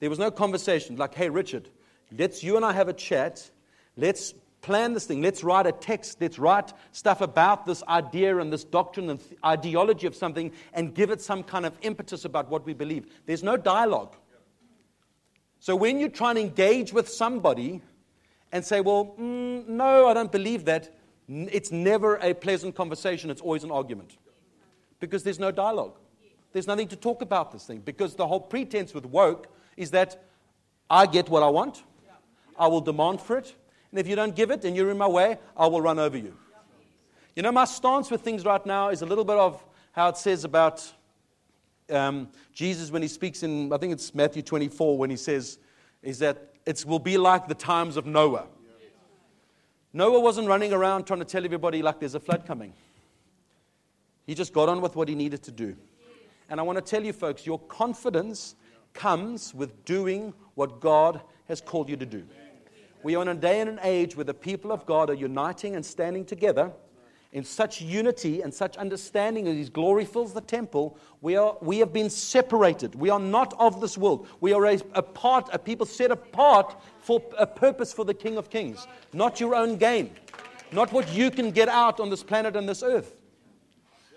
There 0.00 0.10
was 0.10 0.18
no 0.18 0.30
conversation 0.30 0.96
like, 0.96 1.14
hey, 1.14 1.28
Richard, 1.28 1.68
let's 2.16 2.42
you 2.42 2.56
and 2.56 2.64
I 2.64 2.72
have 2.72 2.88
a 2.88 2.92
chat. 2.92 3.48
Let's 3.96 4.34
plan 4.66 4.94
this 4.94 5.06
thing. 5.06 5.22
Let's 5.22 5.44
write 5.44 5.66
a 5.66 5.72
text. 5.72 6.18
Let's 6.20 6.38
write 6.40 6.72
stuff 6.90 7.20
about 7.20 7.66
this 7.66 7.84
idea 7.84 8.38
and 8.38 8.52
this 8.52 8.64
doctrine 8.64 9.08
and 9.10 9.20
ideology 9.44 10.08
of 10.08 10.16
something 10.16 10.50
and 10.72 10.92
give 10.92 11.10
it 11.10 11.20
some 11.22 11.44
kind 11.44 11.64
of 11.64 11.78
impetus 11.82 12.24
about 12.24 12.50
what 12.50 12.66
we 12.66 12.74
believe. 12.74 13.06
There's 13.26 13.44
no 13.44 13.56
dialogue. 13.56 14.16
So 15.60 15.76
when 15.76 16.00
you 16.00 16.08
try 16.08 16.30
and 16.30 16.38
engage 16.38 16.92
with 16.92 17.08
somebody 17.08 17.80
and 18.50 18.64
say, 18.64 18.80
well, 18.80 19.14
mm, 19.18 19.68
no, 19.68 20.08
I 20.08 20.14
don't 20.14 20.32
believe 20.32 20.64
that, 20.64 20.92
it's 21.28 21.72
never 21.72 22.16
a 22.16 22.34
pleasant 22.34 22.74
conversation, 22.74 23.30
it's 23.30 23.40
always 23.40 23.64
an 23.64 23.70
argument. 23.70 24.16
Because 24.98 25.22
there's 25.22 25.38
no 25.38 25.52
dialogue. 25.52 25.94
There's 26.52 26.66
nothing 26.66 26.88
to 26.88 26.96
talk 26.96 27.22
about 27.22 27.52
this 27.52 27.64
thing. 27.66 27.80
Because 27.80 28.16
the 28.16 28.26
whole 28.26 28.40
pretense 28.40 28.94
with 28.94 29.06
woke 29.06 29.46
is 29.76 29.92
that 29.92 30.24
I 30.90 31.06
get 31.06 31.28
what 31.28 31.42
I 31.42 31.48
want, 31.48 31.84
I 32.58 32.66
will 32.66 32.80
demand 32.80 33.20
for 33.20 33.38
it, 33.38 33.54
and 33.90 34.00
if 34.00 34.06
you 34.06 34.16
don't 34.16 34.34
give 34.34 34.50
it 34.50 34.64
and 34.64 34.76
you're 34.76 34.90
in 34.90 34.98
my 34.98 35.06
way, 35.06 35.38
I 35.56 35.66
will 35.66 35.80
run 35.80 35.98
over 35.98 36.16
you. 36.16 36.36
You 37.34 37.42
know, 37.42 37.52
my 37.52 37.64
stance 37.64 38.10
with 38.10 38.22
things 38.22 38.44
right 38.44 38.64
now 38.64 38.88
is 38.88 39.02
a 39.02 39.06
little 39.06 39.24
bit 39.24 39.36
of 39.36 39.62
how 39.92 40.08
it 40.08 40.16
says 40.16 40.44
about 40.44 40.90
um, 41.90 42.28
Jesus 42.52 42.90
when 42.90 43.02
he 43.02 43.08
speaks 43.08 43.42
in, 43.42 43.72
I 43.72 43.78
think 43.78 43.92
it's 43.92 44.14
Matthew 44.14 44.42
24, 44.42 44.98
when 44.98 45.10
he 45.10 45.16
says, 45.16 45.58
is 46.02 46.18
that 46.20 46.54
it 46.64 46.84
will 46.84 46.98
be 46.98 47.16
like 47.16 47.46
the 47.46 47.54
times 47.54 47.96
of 47.96 48.06
Noah. 48.06 48.46
Noah 49.92 50.20
wasn't 50.20 50.48
running 50.48 50.72
around 50.72 51.06
trying 51.06 51.20
to 51.20 51.24
tell 51.24 51.44
everybody 51.44 51.82
like 51.82 52.00
there's 52.00 52.14
a 52.14 52.20
flood 52.20 52.44
coming. 52.46 52.74
He 54.26 54.34
just 54.34 54.52
got 54.52 54.68
on 54.68 54.80
with 54.80 54.96
what 54.96 55.08
he 55.08 55.14
needed 55.14 55.42
to 55.44 55.52
do. 55.52 55.76
And 56.50 56.60
I 56.60 56.62
want 56.62 56.76
to 56.76 56.82
tell 56.82 57.04
you, 57.04 57.12
folks, 57.12 57.46
your 57.46 57.58
confidence 57.60 58.56
comes 58.92 59.54
with 59.54 59.84
doing 59.84 60.34
what 60.54 60.80
God 60.80 61.20
has 61.48 61.60
called 61.60 61.88
you 61.88 61.96
to 61.96 62.06
do. 62.06 62.24
We 63.06 63.14
are 63.14 63.22
in 63.22 63.28
a 63.28 63.34
day 63.34 63.60
and 63.60 63.70
an 63.70 63.78
age 63.84 64.16
where 64.16 64.24
the 64.24 64.34
people 64.34 64.72
of 64.72 64.84
God 64.84 65.10
are 65.10 65.14
uniting 65.14 65.76
and 65.76 65.86
standing 65.86 66.24
together 66.24 66.72
in 67.30 67.44
such 67.44 67.80
unity 67.80 68.42
and 68.42 68.52
such 68.52 68.76
understanding 68.76 69.46
as 69.46 69.54
His 69.56 69.70
glory 69.70 70.04
fills 70.04 70.32
the 70.32 70.40
temple, 70.40 70.98
we, 71.20 71.36
are, 71.36 71.56
we 71.60 71.78
have 71.78 71.92
been 71.92 72.10
separated. 72.10 72.96
We 72.96 73.10
are 73.10 73.20
not 73.20 73.54
of 73.60 73.80
this 73.80 73.96
world. 73.96 74.26
We 74.40 74.52
are 74.54 74.66
a, 74.66 74.80
a 74.94 75.02
part, 75.02 75.48
a 75.52 75.58
people 75.60 75.86
set 75.86 76.10
apart 76.10 76.74
for 76.98 77.22
a 77.38 77.46
purpose 77.46 77.92
for 77.92 78.04
the 78.04 78.12
King 78.12 78.38
of 78.38 78.50
Kings, 78.50 78.88
not 79.12 79.38
your 79.38 79.54
own 79.54 79.76
gain, 79.76 80.10
not 80.72 80.92
what 80.92 81.08
you 81.14 81.30
can 81.30 81.52
get 81.52 81.68
out 81.68 82.00
on 82.00 82.10
this 82.10 82.24
planet 82.24 82.56
and 82.56 82.68
this 82.68 82.82
earth. 82.82 83.22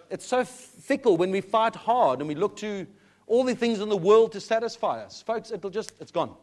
It's 0.10 0.26
so 0.26 0.44
fickle 0.44 1.16
when 1.16 1.30
we 1.30 1.42
fight 1.42 1.76
hard 1.76 2.22
and 2.22 2.28
we 2.28 2.34
look 2.34 2.56
to 2.58 2.88
all 3.28 3.44
the 3.44 3.54
things 3.54 3.82
in 3.82 3.90
the 3.90 3.98
world 3.98 4.32
to 4.32 4.42
satisfy 4.42 5.04
us. 5.04 5.22
Folks, 5.22 5.52
it'll 5.52 5.70
just, 5.70 5.92
it's 6.00 6.10
gone. 6.10 6.36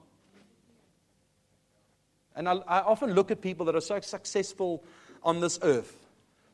And 2.36 2.48
I, 2.48 2.54
I 2.68 2.80
often 2.80 3.14
look 3.14 3.30
at 3.30 3.40
people 3.40 3.66
that 3.66 3.74
are 3.74 3.80
so 3.80 4.00
successful 4.00 4.84
on 5.22 5.40
this 5.40 5.58
earth 5.62 6.06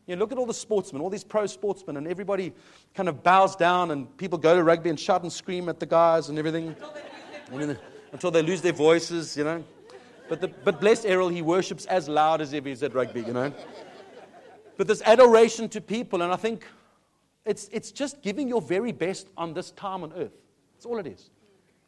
you 0.07 0.17
know, 0.17 0.21
look 0.21 0.33
at 0.33 0.39
all 0.39 0.47
the 0.47 0.55
sportsmen, 0.55 1.01
all 1.01 1.11
these 1.11 1.23
pro 1.23 1.47
sportsmen, 1.47 1.97
and 1.97 2.09
everybody 2.09 2.53
kind 2.95 3.09
of 3.09 3.23
bows 3.23 3.55
down, 3.55 3.93
and 3.93 4.17
people 4.17 4.37
go 4.37 4.57
to 4.57 4.63
rugby 4.65 4.91
and 4.91 4.99
shout 4.99 5.23
and 5.23 5.33
scream 5.33 5.69
at 5.69 5.79
the 5.79 5.87
guys 5.87 6.29
and 6.29 6.39
everything 6.39 6.75
until 8.13 8.31
they 8.31 8.43
lose 8.43 8.61
their 8.61 8.73
voices, 8.73 9.37
you 9.37 9.45
know. 9.45 9.65
But, 10.29 10.41
the, 10.41 10.49
but 10.49 10.81
bless 10.81 11.05
Errol, 11.05 11.29
he 11.29 11.43
worships 11.43 11.87
as 11.87 12.09
loud 12.09 12.41
as 12.41 12.53
if 12.53 12.65
he's 12.65 12.83
at 12.83 12.95
rugby, 12.95 13.21
you 13.21 13.33
know. 13.33 13.53
But 14.77 14.89
this 14.89 15.03
adoration 15.03 15.69
to 15.71 15.81
people, 15.81 16.23
and 16.23 16.33
I 16.33 16.37
think 16.37 16.67
it's, 17.45 17.69
it's 17.71 17.93
just 17.93 18.23
giving 18.23 18.49
your 18.49 18.61
very 18.61 18.91
best 18.91 19.29
on 19.37 19.55
this 19.55 19.71
time 19.71 20.03
on 20.03 20.13
earth. 20.15 20.33
That's 20.75 20.87
all 20.87 20.99
it 20.99 21.07
is. 21.07 21.31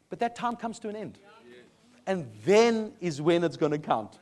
But 0.09 0.19
that 0.19 0.35
time 0.35 0.55
comes 0.55 0.79
to 0.79 0.89
an 0.89 0.95
end. 0.95 1.17
And 2.07 2.29
then 2.45 2.93
is 3.01 3.21
when 3.21 3.43
it's 3.43 3.57
going 3.57 3.71
to 3.71 3.79
count. 3.79 4.19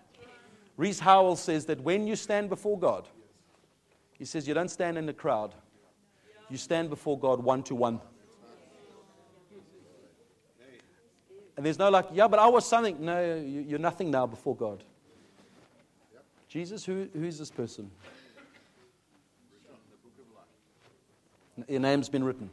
Rees 0.78 1.00
Howells 1.00 1.42
says 1.42 1.66
that 1.66 1.82
when 1.82 2.08
you 2.08 2.16
stand 2.16 2.50
before 2.50 2.80
God, 2.80 3.08
he 4.18 4.26
says, 4.26 4.48
You 4.48 4.54
don't 4.54 4.70
stand 4.70 4.98
in 4.98 5.06
the 5.06 5.14
crowd, 5.14 5.54
you 6.50 6.58
stand 6.58 6.90
before 6.90 7.20
God 7.20 7.44
one 7.44 7.64
to 7.64 7.76
one. 7.76 8.00
And 11.56 11.66
there's 11.66 11.78
no 11.78 11.90
like, 11.90 12.08
yeah, 12.12 12.28
but 12.28 12.40
I 12.40 12.48
was 12.48 12.66
something. 12.66 12.98
No, 13.00 13.36
you're 13.36 13.80
nothing 13.80 14.10
now 14.10 14.26
before 14.26 14.56
God. 14.56 14.84
Jesus, 16.48 16.84
who, 16.84 17.08
who 17.14 17.24
is 17.24 17.38
this 17.38 17.52
person? 17.52 17.92
Your 21.68 21.80
name's 21.80 22.10
been 22.10 22.24
written. 22.24 22.50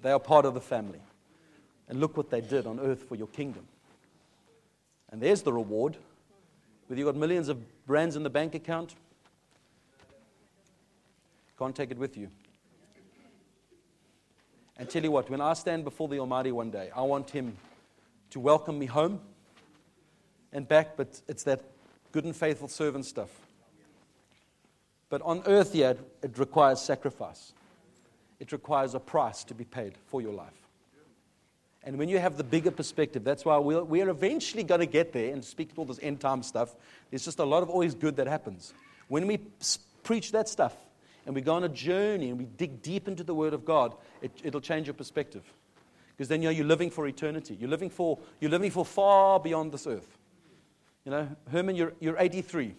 They 0.00 0.10
are 0.10 0.20
part 0.20 0.46
of 0.46 0.54
the 0.54 0.60
family. 0.60 1.00
And 1.88 2.00
look 2.00 2.16
what 2.16 2.30
they 2.30 2.40
did 2.40 2.66
on 2.66 2.80
earth 2.80 3.02
for 3.08 3.14
your 3.14 3.28
kingdom. 3.28 3.66
And 5.10 5.20
there's 5.20 5.42
the 5.42 5.52
reward. 5.52 5.96
Whether 6.86 6.98
you've 6.98 7.06
got 7.06 7.16
millions 7.16 7.48
of 7.48 7.58
rands 7.86 8.16
in 8.16 8.22
the 8.22 8.30
bank 8.30 8.54
account, 8.54 8.94
can't 11.58 11.74
take 11.74 11.90
it 11.90 11.98
with 11.98 12.16
you. 12.16 12.28
And 14.76 14.88
tell 14.90 15.04
you 15.04 15.12
what, 15.12 15.30
when 15.30 15.40
I 15.40 15.52
stand 15.54 15.84
before 15.84 16.08
the 16.08 16.18
Almighty 16.18 16.50
one 16.50 16.70
day, 16.70 16.90
I 16.94 17.02
want 17.02 17.30
Him 17.30 17.56
to 18.30 18.40
welcome 18.40 18.78
me 18.78 18.86
home 18.86 19.20
and 20.52 20.66
back, 20.66 20.96
but 20.96 21.20
it's 21.28 21.44
that 21.44 21.62
good 22.10 22.24
and 22.24 22.34
faithful 22.34 22.68
servant 22.68 23.06
stuff. 23.06 23.30
But 25.08 25.22
on 25.22 25.42
earth, 25.46 25.74
yeah, 25.74 25.90
it, 25.90 26.00
it 26.22 26.38
requires 26.38 26.80
sacrifice, 26.80 27.52
it 28.40 28.50
requires 28.50 28.94
a 28.94 29.00
price 29.00 29.44
to 29.44 29.54
be 29.54 29.64
paid 29.64 29.94
for 30.08 30.20
your 30.20 30.32
life. 30.32 30.63
And 31.84 31.98
when 31.98 32.08
you 32.08 32.18
have 32.18 32.36
the 32.36 32.44
bigger 32.44 32.70
perspective, 32.70 33.24
that's 33.24 33.44
why 33.44 33.58
we're, 33.58 33.84
we're 33.84 34.08
eventually 34.08 34.62
going 34.62 34.80
to 34.80 34.86
get 34.86 35.12
there 35.12 35.32
and 35.32 35.44
speak 35.44 35.74
to 35.74 35.80
all 35.80 35.84
this 35.84 36.00
end 36.02 36.18
time 36.18 36.42
stuff. 36.42 36.74
There's 37.10 37.24
just 37.24 37.38
a 37.38 37.44
lot 37.44 37.62
of 37.62 37.68
always 37.68 37.94
good 37.94 38.16
that 38.16 38.26
happens. 38.26 38.72
When 39.08 39.26
we 39.26 39.38
preach 40.02 40.32
that 40.32 40.48
stuff 40.48 40.74
and 41.26 41.34
we 41.34 41.42
go 41.42 41.54
on 41.54 41.64
a 41.64 41.68
journey 41.68 42.30
and 42.30 42.38
we 42.38 42.46
dig 42.46 42.80
deep 42.80 43.06
into 43.06 43.22
the 43.22 43.34
Word 43.34 43.52
of 43.52 43.66
God, 43.66 43.94
it, 44.22 44.32
it'll 44.42 44.62
change 44.62 44.86
your 44.86 44.94
perspective. 44.94 45.42
Because 46.16 46.28
then 46.28 46.40
you 46.40 46.48
know 46.48 46.52
you're 46.52 46.66
living 46.66 46.90
for 46.90 47.06
eternity. 47.06 47.56
You're 47.60 47.70
living 47.70 47.90
for, 47.90 48.18
you're 48.40 48.50
living 48.50 48.70
for 48.70 48.84
far 48.84 49.38
beyond 49.38 49.72
this 49.72 49.86
earth. 49.86 50.16
You 51.04 51.10
know, 51.10 51.28
Herman, 51.50 51.76
you're, 51.76 51.92
you're 52.00 52.16
83 52.18 52.74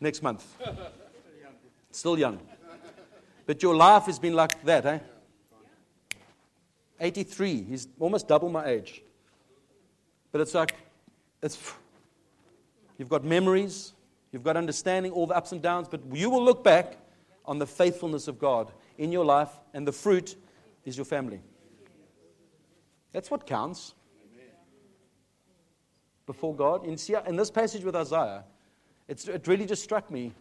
next 0.00 0.22
month. 0.22 0.46
Still 1.90 2.18
young. 2.18 2.38
But 3.44 3.62
your 3.62 3.76
life 3.76 4.04
has 4.04 4.18
been 4.18 4.34
like 4.34 4.64
that, 4.64 4.86
eh? 4.86 4.98
83. 7.00 7.62
He's 7.62 7.88
almost 7.98 8.28
double 8.28 8.48
my 8.48 8.66
age. 8.66 9.02
But 10.32 10.40
it's 10.42 10.54
like, 10.54 10.76
it's, 11.42 11.58
you've 12.98 13.08
got 13.08 13.24
memories, 13.24 13.94
you've 14.30 14.44
got 14.44 14.56
understanding, 14.56 15.10
all 15.12 15.26
the 15.26 15.34
ups 15.34 15.52
and 15.52 15.60
downs, 15.60 15.88
but 15.88 16.00
you 16.12 16.30
will 16.30 16.44
look 16.44 16.62
back 16.62 16.96
on 17.46 17.58
the 17.58 17.66
faithfulness 17.66 18.28
of 18.28 18.38
God 18.38 18.70
in 18.98 19.10
your 19.10 19.24
life, 19.24 19.50
and 19.74 19.88
the 19.88 19.92
fruit 19.92 20.36
is 20.84 20.96
your 20.96 21.06
family. 21.06 21.40
That's 23.12 23.30
what 23.30 23.46
counts 23.46 23.94
before 26.26 26.54
God. 26.54 26.84
In, 26.84 26.96
in 27.26 27.36
this 27.36 27.50
passage 27.50 27.82
with 27.82 27.96
Isaiah, 27.96 28.44
it 29.08 29.48
really 29.48 29.66
just 29.66 29.82
struck 29.82 30.10
me. 30.10 30.32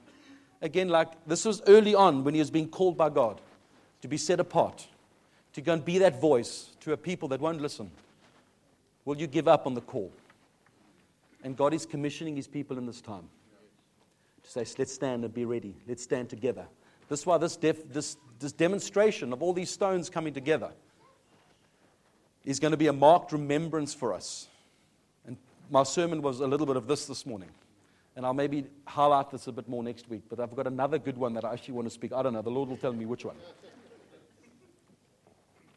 Again, 0.61 0.89
like 0.89 1.07
this 1.25 1.45
was 1.45 1.61
early 1.67 1.95
on 1.95 2.23
when 2.23 2.33
he 2.33 2.39
was 2.39 2.51
being 2.51 2.67
called 2.67 2.97
by 2.97 3.09
God 3.09 3.41
to 4.01 4.07
be 4.07 4.17
set 4.17 4.39
apart 4.39 4.87
to 5.53 5.61
go 5.61 5.73
and 5.73 5.83
be 5.83 5.97
that 5.99 6.19
voice 6.19 6.69
to 6.81 6.93
a 6.93 6.97
people 6.97 7.27
that 7.29 7.39
won't 7.39 7.61
listen? 7.61 7.91
Will 9.05 9.17
you 9.17 9.27
give 9.27 9.47
up 9.47 9.65
on 9.65 9.73
the 9.73 9.81
call? 9.81 10.11
And 11.43 11.55
God 11.55 11.73
is 11.73 11.85
commissioning 11.85 12.35
his 12.35 12.47
people 12.47 12.77
in 12.77 12.85
this 12.85 13.01
time 13.01 13.29
to 14.43 14.49
say, 14.49 14.65
let's 14.77 14.93
stand 14.93 15.23
and 15.23 15.33
be 15.33 15.45
ready. 15.45 15.75
Let's 15.87 16.03
stand 16.03 16.29
together. 16.29 16.65
This 17.07 17.21
is 17.21 17.25
why 17.25 17.37
this, 17.37 17.55
def, 17.55 17.91
this, 17.91 18.17
this 18.39 18.51
demonstration 18.51 19.33
of 19.33 19.41
all 19.41 19.53
these 19.53 19.69
stones 19.69 20.09
coming 20.09 20.33
together 20.33 20.71
is 22.45 22.59
going 22.59 22.71
to 22.71 22.77
be 22.77 22.87
a 22.87 22.93
marked 22.93 23.31
remembrance 23.31 23.93
for 23.93 24.13
us. 24.13 24.47
And 25.25 25.37
my 25.69 25.83
sermon 25.83 26.21
was 26.21 26.39
a 26.39 26.47
little 26.47 26.67
bit 26.67 26.75
of 26.75 26.87
this 26.87 27.05
this 27.05 27.25
morning. 27.25 27.49
And 28.15 28.25
I'll 28.25 28.33
maybe 28.33 28.65
highlight 28.85 29.31
this 29.31 29.47
a 29.47 29.51
bit 29.51 29.67
more 29.69 29.81
next 29.81 30.09
week. 30.09 30.23
But 30.29 30.39
I've 30.39 30.55
got 30.55 30.67
another 30.67 30.99
good 30.99 31.17
one 31.17 31.33
that 31.33 31.45
I 31.45 31.53
actually 31.53 31.75
want 31.75 31.87
to 31.87 31.93
speak. 31.93 32.11
I 32.11 32.21
don't 32.21 32.33
know. 32.33 32.41
The 32.41 32.49
Lord 32.49 32.69
will 32.69 32.77
tell 32.77 32.93
me 32.93 33.05
which 33.05 33.23
one. 33.23 33.35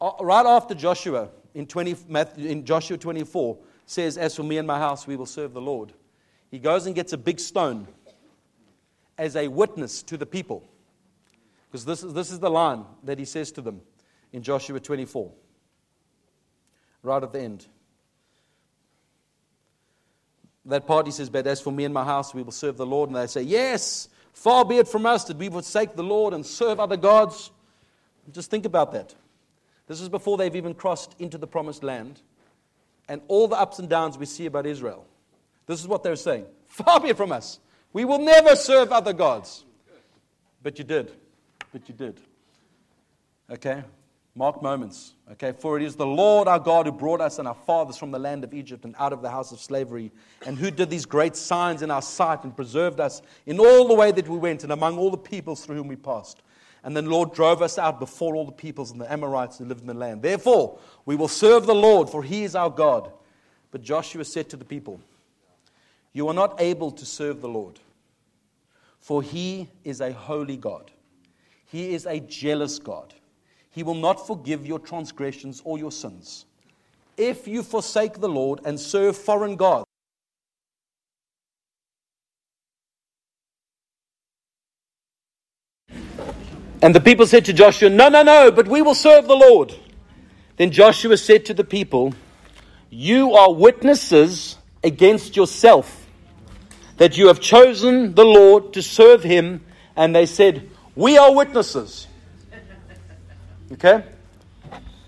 Uh, 0.03 0.11
right 0.21 0.45
after 0.45 0.75
Joshua, 0.75 1.29
in, 1.55 1.65
20, 1.65 1.97
in 2.38 2.65
Joshua 2.65 2.99
24, 2.99 3.57
says, 3.87 4.19
As 4.19 4.35
for 4.35 4.43
me 4.43 4.59
and 4.59 4.67
my 4.67 4.77
house, 4.77 5.07
we 5.07 5.15
will 5.15 5.27
serve 5.27 5.53
the 5.53 5.61
Lord. 5.61 5.93
He 6.51 6.59
goes 6.59 6.87
and 6.87 6.95
gets 6.95 7.12
a 7.12 7.17
big 7.17 7.38
stone 7.38 7.87
as 9.17 9.37
a 9.37 9.47
witness 9.47 10.03
to 10.03 10.17
the 10.17 10.27
people. 10.27 10.65
Because 11.71 11.85
this 11.85 12.03
is, 12.03 12.12
this 12.15 12.33
is 12.33 12.41
the 12.41 12.51
line 12.51 12.85
that 13.05 13.21
he 13.21 13.25
says 13.25 13.53
to 13.53 13.61
them 13.61 13.81
in 14.33 14.43
Joshua 14.43 14.81
24, 14.81 15.31
right 17.05 17.23
at 17.23 17.33
the 17.33 17.41
end. 17.41 17.67
That 20.65 20.85
part 20.85 21.07
he 21.07 21.12
says, 21.12 21.31
But 21.31 21.47
as 21.47 21.61
for 21.61 21.73
me 21.73 21.85
and 21.85 21.95
my 21.95 22.05
house, 22.05 22.35
we 22.35 22.43
will 22.43 22.51
serve 22.51 22.77
the 22.77 22.87
Lord. 22.87 23.09
And 23.09 23.17
they 23.17 23.29
say, 23.29 23.43
Yes, 23.43 24.09
far 24.33 24.65
be 24.65 24.79
it 24.79 24.88
from 24.88 25.07
us 25.07 25.23
that 25.27 25.37
we 25.37 25.49
forsake 25.49 25.95
the 25.95 26.03
Lord 26.03 26.35
and 26.35 26.45
serve 26.45 26.81
other 26.81 26.97
gods. 26.97 27.53
Just 28.33 28.51
think 28.51 28.67
about 28.67 28.91
that. 28.95 29.15
This 29.87 30.01
is 30.01 30.09
before 30.09 30.37
they've 30.37 30.55
even 30.55 30.75
crossed 30.75 31.14
into 31.18 31.38
the 31.38 31.47
promised 31.47 31.83
land. 31.83 32.21
And 33.09 33.21
all 33.29 33.49
the 33.49 33.57
ups 33.57 33.79
and 33.79 33.88
downs 33.88 34.16
we 34.16 34.27
see 34.27 34.47
about 34.47 34.66
Israel. 34.66 35.07
This 35.66 35.81
is 35.81 35.88
what 35.88 36.03
they're 36.03 36.16
saying 36.16 36.47
Far 36.68 37.01
be 37.01 37.09
it 37.09 37.16
from 37.16 37.33
us. 37.33 37.61
We 37.92 38.05
will 38.05 38.18
never 38.18 38.57
serve 38.57 38.90
other 38.90 39.12
gods. 39.12 39.64
But 40.62 40.79
you 40.79 40.85
did. 40.85 41.12
But 41.73 41.88
you 41.88 41.95
did. 41.95 42.21
Okay? 43.51 43.83
Mark 44.35 44.62
moments. 44.62 45.12
Okay? 45.33 45.53
For 45.53 45.77
it 45.77 45.83
is 45.83 45.97
the 45.97 46.07
Lord 46.07 46.49
our 46.49 46.59
God 46.59 46.87
who 46.87 46.92
brought 46.92 47.21
us 47.21 47.38
and 47.38 47.47
our 47.47 47.55
fathers 47.55 47.99
from 47.99 48.11
the 48.11 48.18
land 48.18 48.45
of 48.45 48.55
Egypt 48.55 48.85
and 48.85 48.95
out 48.99 49.12
of 49.12 49.21
the 49.21 49.29
house 49.29 49.53
of 49.53 49.61
slavery, 49.61 50.11
and 50.47 50.57
who 50.57 50.71
did 50.71 50.88
these 50.88 51.05
great 51.05 51.37
signs 51.37 51.83
in 51.83 51.90
our 51.90 52.01
sight 52.01 52.45
and 52.45 52.57
preserved 52.57 53.01
us 53.01 53.21
in 53.45 53.59
all 53.59 53.88
the 53.88 53.95
way 53.95 54.12
that 54.12 54.29
we 54.29 54.38
went 54.38 54.62
and 54.62 54.73
among 54.73 54.97
all 54.97 55.11
the 55.11 55.18
peoples 55.18 55.64
through 55.64 55.77
whom 55.77 55.88
we 55.88 55.97
passed. 55.97 56.42
And 56.85 56.97
then 56.97 57.05
the 57.05 57.11
Lord 57.11 57.33
drove 57.33 57.62
us 57.62 57.79
out 57.79 58.01
before 58.01 58.35
all 58.35 58.45
the 58.45 58.53
peoples 58.53 58.90
and 58.90 59.01
the 59.01 59.11
Amorites 59.11 59.59
who 59.59 59.64
lived 59.64 59.83
in 59.83 59.87
the 59.87 59.95
land. 59.95 60.23
Therefore, 60.23 60.79
we 61.07 61.14
will 61.14 61.29
serve 61.29 61.66
the 61.66 61.75
Lord, 61.75 62.11
for 62.11 62.23
he 62.23 62.42
is 62.42 62.57
our 62.57 62.71
God. 62.71 63.12
But 63.71 63.83
Joshua 63.83 64.25
said 64.25 64.51
to 64.51 64.57
the 64.57 64.64
people, 64.64 65.01
You 66.12 66.29
are 66.29 66.35
not 66.35 66.61
able 66.61 66.90
to 66.90 67.07
serve 67.07 67.40
the 67.40 67.49
Lord, 67.49 67.79
for 69.01 69.23
he 69.23 69.68
is 69.85 70.01
a 70.01 70.12
holy 70.12 70.57
God. 70.57 70.90
He 71.66 71.95
is 71.95 72.05
a 72.05 72.21
jealous 72.21 72.79
God. 72.79 73.14
He 73.71 73.83
will 73.83 73.95
not 73.95 74.27
forgive 74.27 74.66
your 74.66 74.79
transgressions 74.79 75.62
or 75.64 75.79
your 75.79 75.92
sins. 75.92 76.45
If 77.16 77.47
you 77.47 77.62
forsake 77.62 78.21
the 78.21 78.29
Lord 78.29 78.61
and 78.64 78.79
serve 78.79 79.16
foreign 79.16 79.57
gods, 79.57 79.87
And 86.83 86.92
the 86.92 87.01
people 87.01 87.27
said 87.27 87.45
to 87.45 87.53
Joshua, 87.53 87.88
No, 87.88 88.09
no, 88.09 88.25
no, 88.25 88.51
but 88.51 88.66
we 88.66 88.83
will 88.83 88.97
serve 88.97 89.29
the 89.29 89.37
Lord. 89.37 89.73
Then 90.57 90.73
Joshua 90.73 91.16
said 91.16 91.45
to 91.47 91.55
the 91.55 91.62
people, 91.62 92.12
You 92.90 93.35
are 93.35 93.53
witnesses 93.55 94.59
against 94.83 95.37
yourself 95.37 96.07
that 96.97 97.16
you 97.16 97.29
have 97.29 97.38
chosen 97.38 98.14
the 98.14 98.25
Lord 98.25 98.73
to 98.73 98.83
serve 98.83 99.23
him. 99.23 99.64
And 99.95 100.14
they 100.14 100.27
said, 100.27 100.68
We 100.97 101.16
are 101.16 101.33
witnesses. 101.33 102.09
Okay? 103.71 104.05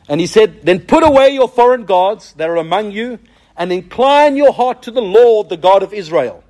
And 0.08 0.20
he 0.20 0.28
said, 0.28 0.62
Then 0.62 0.78
put 0.78 1.02
away 1.02 1.30
your 1.30 1.48
foreign 1.48 1.86
gods 1.86 2.34
that 2.34 2.48
are 2.48 2.56
among 2.56 2.92
you 2.92 3.18
and 3.56 3.72
incline 3.72 4.36
your 4.36 4.52
heart 4.52 4.82
to 4.84 4.92
the 4.92 5.02
Lord, 5.02 5.48
the 5.48 5.56
God 5.56 5.82
of 5.82 5.92
Israel. 5.92 6.43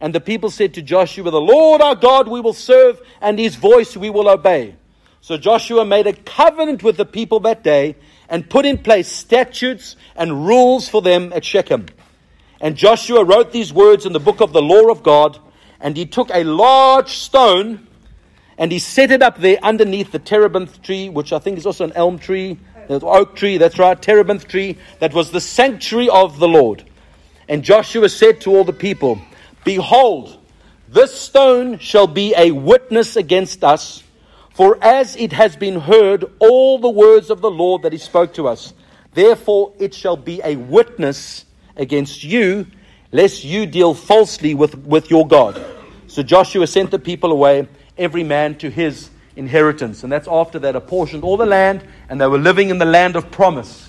And 0.00 0.14
the 0.14 0.20
people 0.20 0.50
said 0.50 0.74
to 0.74 0.82
Joshua, 0.82 1.30
The 1.30 1.40
Lord 1.40 1.80
our 1.80 1.94
God 1.94 2.28
we 2.28 2.40
will 2.40 2.54
serve, 2.54 3.00
and 3.20 3.38
his 3.38 3.56
voice 3.56 3.96
we 3.96 4.10
will 4.10 4.28
obey. 4.28 4.76
So 5.20 5.36
Joshua 5.36 5.84
made 5.84 6.06
a 6.06 6.14
covenant 6.14 6.82
with 6.82 6.96
the 6.96 7.04
people 7.04 7.40
that 7.40 7.62
day 7.62 7.96
and 8.28 8.48
put 8.48 8.64
in 8.64 8.78
place 8.78 9.08
statutes 9.08 9.96
and 10.16 10.46
rules 10.46 10.88
for 10.88 11.02
them 11.02 11.32
at 11.34 11.44
Shechem. 11.44 11.86
And 12.60 12.76
Joshua 12.76 13.24
wrote 13.24 13.52
these 13.52 13.72
words 13.72 14.06
in 14.06 14.12
the 14.12 14.20
book 14.20 14.40
of 14.40 14.52
the 14.52 14.62
law 14.62 14.90
of 14.90 15.02
God, 15.02 15.38
and 15.80 15.96
he 15.96 16.06
took 16.06 16.30
a 16.32 16.44
large 16.44 17.10
stone 17.10 17.86
and 18.56 18.70
he 18.70 18.78
set 18.78 19.10
it 19.10 19.22
up 19.22 19.38
there 19.38 19.58
underneath 19.62 20.12
the 20.12 20.18
terebinth 20.18 20.82
tree, 20.82 21.08
which 21.08 21.32
I 21.32 21.38
think 21.38 21.56
is 21.56 21.64
also 21.64 21.84
an 21.84 21.92
elm 21.94 22.18
tree, 22.18 22.58
the 22.88 23.00
oak 23.00 23.34
tree, 23.34 23.56
that's 23.56 23.78
right, 23.78 24.00
terebinth 24.00 24.48
tree, 24.48 24.76
that 24.98 25.14
was 25.14 25.30
the 25.30 25.40
sanctuary 25.40 26.10
of 26.10 26.38
the 26.38 26.46
Lord. 26.46 26.84
And 27.48 27.62
Joshua 27.62 28.10
said 28.10 28.42
to 28.42 28.54
all 28.54 28.64
the 28.64 28.74
people, 28.74 29.18
Behold, 29.64 30.38
this 30.88 31.14
stone 31.18 31.78
shall 31.78 32.06
be 32.06 32.34
a 32.36 32.50
witness 32.50 33.16
against 33.16 33.62
us, 33.62 34.02
for 34.54 34.82
as 34.82 35.16
it 35.16 35.32
has 35.32 35.56
been 35.56 35.80
heard 35.80 36.24
all 36.38 36.78
the 36.78 36.90
words 36.90 37.30
of 37.30 37.40
the 37.40 37.50
Lord 37.50 37.82
that 37.82 37.92
he 37.92 37.98
spoke 37.98 38.34
to 38.34 38.48
us, 38.48 38.74
therefore 39.14 39.72
it 39.78 39.94
shall 39.94 40.16
be 40.16 40.40
a 40.42 40.56
witness 40.56 41.44
against 41.76 42.24
you, 42.24 42.66
lest 43.12 43.44
you 43.44 43.66
deal 43.66 43.94
falsely 43.94 44.54
with, 44.54 44.76
with 44.78 45.10
your 45.10 45.26
God. 45.26 45.64
So 46.06 46.22
Joshua 46.22 46.66
sent 46.66 46.90
the 46.90 46.98
people 46.98 47.30
away, 47.30 47.68
every 47.96 48.24
man 48.24 48.58
to 48.58 48.70
his 48.70 49.10
inheritance. 49.36 50.02
And 50.02 50.12
that's 50.12 50.28
after 50.28 50.58
they'd 50.58 50.74
apportioned 50.74 51.22
all 51.22 51.36
the 51.36 51.46
land 51.46 51.84
and 52.08 52.20
they 52.20 52.26
were 52.26 52.38
living 52.38 52.70
in 52.70 52.78
the 52.78 52.84
land 52.84 53.16
of 53.16 53.30
promise. 53.30 53.88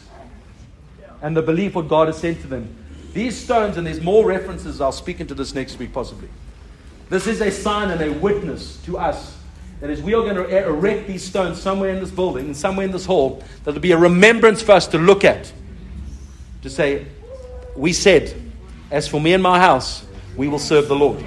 And 1.22 1.36
the 1.36 1.42
belief 1.42 1.76
what 1.76 1.88
God 1.88 2.08
has 2.08 2.18
sent 2.18 2.42
to 2.42 2.48
them. 2.48 2.76
These 3.14 3.38
stones, 3.38 3.78
and 3.78 3.86
there's 3.86 4.02
more 4.02 4.26
references, 4.26 4.80
I'll 4.80 4.92
speak 4.92 5.20
into 5.20 5.34
this 5.34 5.54
next 5.54 5.78
week 5.78 5.94
possibly. 5.94 6.30
This 7.10 7.28
is 7.28 7.42
a 7.42 7.52
sign 7.52 7.92
and 7.92 8.02
a 8.02 8.12
witness 8.12 8.78
to 8.86 8.98
us 8.98 9.38
that 9.82 9.90
is, 9.90 10.02
we 10.02 10.14
are 10.14 10.22
going 10.22 10.36
to 10.36 10.66
erect 10.66 11.08
these 11.08 11.24
stones 11.24 11.60
somewhere 11.60 11.90
in 11.90 12.00
this 12.00 12.12
building 12.12 12.46
and 12.46 12.56
somewhere 12.56 12.86
in 12.86 12.92
this 12.92 13.06
hall 13.06 13.44
that 13.64 13.74
will 13.74 13.82
be 13.82 13.92
a 13.92 13.98
remembrance 13.98 14.62
for 14.62 14.74
us 14.74 14.88
to 14.88 14.98
look 14.98 15.26
at. 15.26 15.52
To 16.62 16.70
say, 16.70 17.08
we 17.76 17.92
said, 17.92 18.34
as 18.92 19.08
for 19.08 19.20
me 19.20 19.34
and 19.34 19.42
my 19.42 19.60
house, 19.60 20.06
we 20.38 20.48
will 20.48 20.60
serve 20.60 20.88
the 20.88 20.96
Lord. 20.96 21.24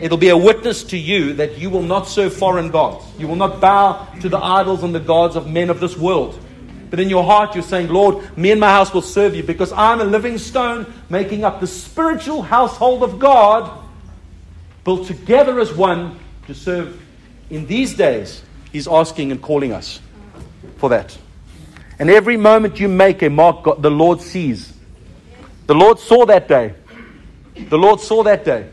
It'll 0.00 0.16
be 0.16 0.28
a 0.30 0.36
witness 0.36 0.84
to 0.84 0.96
you 0.96 1.34
that 1.34 1.58
you 1.58 1.68
will 1.68 1.82
not 1.82 2.08
serve 2.08 2.32
foreign 2.32 2.70
gods. 2.70 3.04
You 3.18 3.28
will 3.28 3.36
not 3.36 3.60
bow 3.60 4.06
to 4.20 4.28
the 4.28 4.38
idols 4.38 4.82
and 4.82 4.94
the 4.94 5.00
gods 5.00 5.36
of 5.36 5.48
men 5.48 5.68
of 5.68 5.80
this 5.80 5.96
world. 5.96 6.38
But 6.90 6.98
in 6.98 7.08
your 7.08 7.24
heart, 7.24 7.54
you're 7.54 7.62
saying, 7.62 7.88
Lord, 7.88 8.36
me 8.36 8.50
and 8.50 8.60
my 8.60 8.68
house 8.68 8.92
will 8.92 9.02
serve 9.02 9.36
you 9.36 9.44
because 9.44 9.72
I'm 9.72 10.00
a 10.00 10.04
living 10.04 10.38
stone 10.38 10.92
making 11.08 11.44
up 11.44 11.60
the 11.60 11.66
spiritual 11.66 12.42
household 12.42 13.04
of 13.04 13.20
God, 13.20 13.70
built 14.84 15.06
together 15.06 15.60
as 15.60 15.72
one 15.72 16.18
to 16.46 16.54
serve 16.54 17.00
in 17.48 17.66
these 17.66 17.94
days. 17.94 18.42
He's 18.72 18.88
asking 18.88 19.30
and 19.30 19.40
calling 19.40 19.72
us 19.72 20.00
for 20.78 20.88
that. 20.90 21.16
And 22.00 22.10
every 22.10 22.36
moment 22.36 22.80
you 22.80 22.88
make 22.88 23.22
a 23.22 23.30
mark, 23.30 23.62
God, 23.62 23.82
the 23.82 23.90
Lord 23.90 24.20
sees. 24.20 24.72
The 25.66 25.74
Lord 25.74 26.00
saw 26.00 26.26
that 26.26 26.48
day. 26.48 26.74
The 27.68 27.78
Lord 27.78 28.00
saw 28.00 28.22
that 28.24 28.44
day 28.44 28.68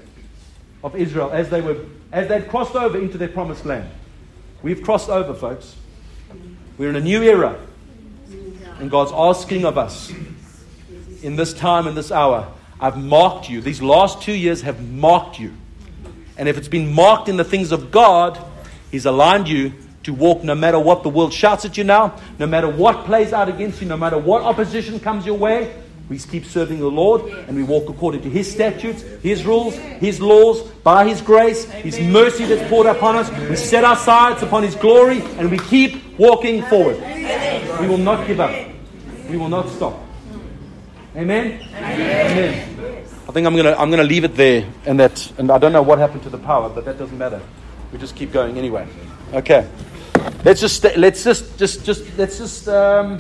of 0.84 0.96
Israel 0.96 1.30
as 1.32 1.50
they 1.50 1.62
were 1.62 1.78
as 2.12 2.28
they'd 2.30 2.48
crossed 2.48 2.76
over 2.76 2.98
into 2.98 3.18
their 3.18 3.28
promised 3.28 3.66
land. 3.66 3.90
We've 4.64 4.82
crossed 4.82 5.10
over, 5.10 5.34
folks. 5.34 5.76
We're 6.78 6.90
in 6.90 6.96
a 6.96 7.02
new 7.02 7.22
era. 7.22 7.60
And 8.80 8.92
God's 8.92 9.12
asking 9.14 9.66
of 9.66 9.78
us 9.78 10.12
in 11.24 11.36
this 11.36 11.54
time 11.54 11.88
and 11.88 11.98
this 11.98 12.12
hour, 12.12 12.52
I've 12.80 12.98
marked 12.98 13.50
you. 13.50 13.62
These 13.62 13.82
last 13.82 14.22
two 14.22 14.34
years 14.34 14.62
have 14.62 14.88
marked 14.88 15.40
you. 15.40 15.54
And 16.38 16.48
if 16.48 16.58
it's 16.58 16.68
been 16.68 16.94
marked 16.94 17.28
in 17.28 17.38
the 17.38 17.44
things 17.44 17.72
of 17.72 17.90
God, 17.92 18.40
He's 18.92 19.06
aligned 19.06 19.50
you 19.50 19.74
to 20.04 20.14
walk 20.14 20.44
no 20.44 20.56
matter 20.56 20.80
what 20.80 21.04
the 21.04 21.10
world 21.10 21.34
shouts 21.34 21.66
at 21.66 21.78
you 21.78 21.84
now, 21.84 22.16
no 22.40 22.48
matter 22.48 22.70
what 22.70 23.06
plays 23.06 23.34
out 23.34 23.50
against 23.50 23.82
you, 23.82 23.88
no 23.88 23.98
matter 23.98 24.18
what 24.18 24.42
opposition 24.42 25.00
comes 25.00 25.26
your 25.26 25.38
way. 25.38 25.76
We 26.08 26.18
keep 26.20 26.46
serving 26.46 26.80
the 26.80 26.88
Lord 26.88 27.30
and 27.48 27.58
we 27.58 27.64
walk 27.64 27.90
according 27.90 28.22
to 28.22 28.30
His 28.30 28.50
statutes, 28.50 29.02
His 29.22 29.46
rules, 29.46 29.76
His 29.76 30.22
laws, 30.22 30.62
by 30.84 31.06
His 31.06 31.20
grace, 31.20 31.66
His 31.66 32.00
mercy 32.00 32.46
that's 32.46 32.70
poured 32.70 32.88
upon 32.88 33.18
us. 33.18 33.30
We 33.50 33.58
set 33.58 33.84
our 33.84 33.98
sights 33.98 34.42
upon 34.42 34.64
His 34.64 34.76
glory 34.76 35.22
and 35.38 35.52
we 35.52 35.58
keep 35.58 36.18
walking 36.18 36.64
forward. 36.64 36.96
We 37.80 37.88
will 37.88 37.98
not 37.98 38.28
give 38.28 38.40
up. 38.40 38.56
We 39.30 39.38
will 39.38 39.50
not 39.50 39.70
stop. 39.70 40.00
Amen? 41.16 41.60
Amen. 41.76 43.06
I 43.28 43.32
think 43.32 43.48
I'm 43.48 43.54
going 43.54 43.66
to 43.66 43.80
I'm 43.80 43.90
gonna 43.90 44.04
leave 44.04 44.24
it 44.24 44.36
there. 44.36 44.66
And, 44.86 45.00
that, 45.00 45.32
and 45.38 45.52
I 45.52 45.58
don't 45.58 45.74
know 45.74 45.82
what 45.82 46.00
happened 46.00 46.24
to 46.24 46.30
the 46.30 46.38
power, 46.38 46.70
but 46.70 46.86
that 46.86 46.98
doesn't 46.98 47.18
matter. 47.18 47.42
We 47.92 48.00
just 48.00 48.16
keep 48.16 48.32
going 48.32 48.58
anyway. 48.58 48.88
Okay. 49.34 49.68
Let's 50.44 50.62
just 50.62 50.84
let's 50.98 51.24
just 51.24 51.58
just 51.58 51.86
just 51.86 52.18
let's 52.18 52.38
just 52.38 52.68
um, 52.68 53.20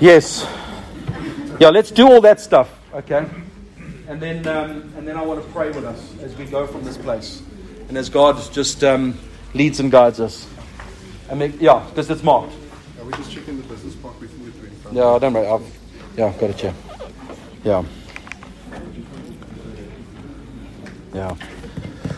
yes, 0.00 0.46
yeah. 1.60 1.70
Let's 1.70 1.90
do 1.90 2.06
all 2.06 2.20
that 2.22 2.40
stuff. 2.40 2.68
Okay, 2.92 3.24
and 4.08 4.20
then 4.20 4.46
um, 4.46 4.92
and 4.96 5.06
then 5.06 5.16
I 5.16 5.22
want 5.22 5.42
to 5.42 5.52
pray 5.52 5.70
with 5.70 5.84
us 5.84 6.14
as 6.20 6.36
we 6.36 6.44
go 6.44 6.66
from 6.66 6.84
this 6.84 6.96
place, 6.96 7.42
and 7.88 7.96
as 7.96 8.08
God 8.08 8.36
just 8.52 8.84
um, 8.84 9.18
leads 9.54 9.80
and 9.80 9.90
guides 9.90 10.20
us. 10.20 10.46
I 11.32 11.34
mean, 11.34 11.56
yeah, 11.58 11.82
because 11.88 12.10
it's 12.10 12.22
marked. 12.22 12.52
Are 13.00 13.04
we 13.06 13.12
just 13.14 13.32
checking 13.32 13.56
the 13.56 13.66
business 13.66 13.94
park 13.94 14.20
before 14.20 14.44
we 14.44 14.50
do 14.50 14.66
anything? 14.66 14.94
Yeah, 14.94 15.18
don't 15.18 15.32
worry. 15.32 15.46
I've, 15.46 15.78
yeah, 16.14 16.26
I've 16.26 16.38
got 16.38 16.50
it 16.50 16.60
here. 16.60 16.74
Yeah. 17.64 17.84
Yeah. 21.14 21.34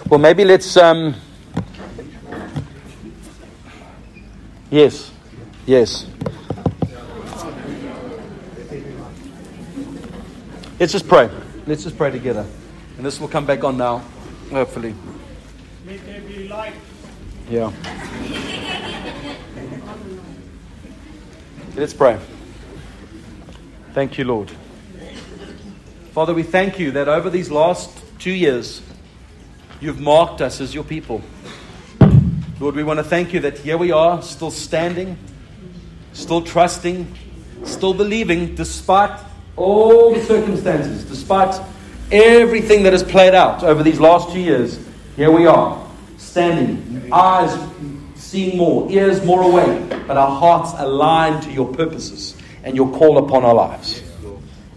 Well, 0.09 0.19
maybe 0.19 0.45
let's. 0.45 0.77
Um, 0.77 1.15
yes. 4.69 5.13
Yes. 5.65 6.07
Let's 10.81 10.93
just 10.93 11.07
pray. 11.07 11.31
Let's 11.69 11.85
just 11.85 11.97
pray 11.97 12.11
together. 12.11 12.45
And 12.97 13.07
this 13.07 13.21
will 13.21 13.29
come 13.29 13.47
back 13.47 13.63
on 13.63 13.77
now, 13.77 14.03
hopefully. 14.51 14.93
Let 15.87 16.05
there 16.05 16.21
be 16.23 16.49
light. 16.49 16.75
Yeah. 17.49 18.74
Let's 21.77 21.93
pray. 21.93 22.21
Thank 23.95 24.17
you, 24.17 24.25
Lord. 24.25 24.49
Father, 26.13 26.33
we 26.33 26.45
thank 26.45 26.79
you 26.79 26.93
that 26.93 27.09
over 27.09 27.29
these 27.29 27.51
last 27.51 27.91
two 28.21 28.31
years, 28.31 28.81
you've 29.81 29.99
marked 29.99 30.41
us 30.41 30.61
as 30.61 30.73
your 30.73 30.85
people. 30.85 31.21
Lord, 32.61 32.77
we 32.77 32.85
want 32.85 32.99
to 33.01 33.05
thank 33.05 33.33
you 33.33 33.41
that 33.41 33.59
here 33.59 33.77
we 33.77 33.91
are, 33.91 34.23
still 34.23 34.53
standing, 34.53 35.19
still 36.13 36.43
trusting, 36.43 37.13
still 37.65 37.93
believing, 37.93 38.55
despite 38.55 39.19
all 39.57 40.15
the 40.15 40.23
circumstances, 40.23 41.05
despite 41.05 41.61
everything 42.13 42.85
that 42.85 42.93
has 42.93 43.03
played 43.03 43.35
out 43.35 43.65
over 43.65 43.83
these 43.83 43.99
last 43.99 44.33
two 44.33 44.41
years. 44.41 44.79
Here 45.17 45.33
we 45.33 45.47
are, 45.47 45.85
standing, 46.19 47.13
eyes 47.13 47.53
seeing 48.35 48.57
more, 48.57 48.91
ears 48.91 49.25
more 49.25 49.43
awake, 49.43 49.89
but 50.09 50.17
our 50.17 50.41
hearts 50.41 50.73
aligned 50.79 51.41
to 51.41 51.53
your 51.53 51.73
purposes 51.73 52.37
and 52.65 52.75
your 52.75 52.91
call 52.91 53.19
upon 53.19 53.45
our 53.45 53.55
lives. 53.55 54.03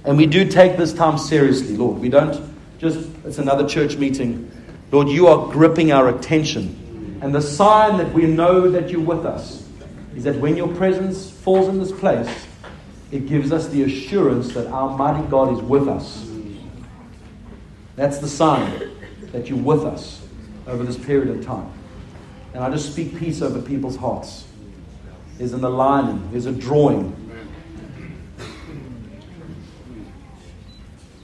And 0.06 0.16
we 0.16 0.28
do 0.28 0.48
take 0.48 0.78
this 0.78 0.94
time 0.94 1.18
seriously, 1.18 1.76
Lord. 1.76 1.98
We 1.98 2.08
don't 2.08 2.54
just, 2.78 3.10
it's 3.26 3.40
another 3.40 3.68
church 3.68 3.98
meeting. 3.98 4.52
Lord, 4.92 5.08
you 5.08 5.26
are 5.26 5.52
gripping 5.52 5.92
our 5.92 6.08
attention. 6.08 7.18
And 7.24 7.34
the 7.34 7.42
sign 7.42 7.98
that 7.98 8.14
we 8.14 8.28
know 8.28 8.70
that 8.70 8.92
you're 8.92 9.02
with 9.02 9.26
us 9.26 9.68
is 10.16 10.24
that 10.26 10.36
when 10.36 10.56
your 10.56 10.68
presence 10.76 11.32
falls 11.32 11.68
in 11.68 11.80
this 11.80 11.92
place, 11.92 12.30
it 13.10 13.28
gives 13.28 13.52
us 13.52 13.70
the 13.70 13.82
assurance 13.82 14.54
that 14.54 14.68
our 14.68 14.96
mighty 14.96 15.28
God 15.30 15.52
is 15.58 15.64
with 15.64 15.88
us. 15.88 16.30
That's 17.96 18.20
the 18.20 18.30
sign 18.30 18.92
that 19.32 19.50
you're 19.50 19.58
with 19.58 19.84
us 19.84 20.22
over 20.68 20.84
this 20.84 20.96
period 20.96 21.36
of 21.36 21.44
time. 21.44 21.74
And 22.54 22.64
I 22.64 22.70
just 22.70 22.92
speak 22.92 23.18
peace 23.18 23.42
over 23.42 23.62
people's 23.62 23.96
hearts. 23.96 24.46
There's 25.38 25.54
an 25.54 25.64
aligning, 25.64 26.32
there's 26.32 26.48
a 26.48 26.52
drawing. 26.52 27.16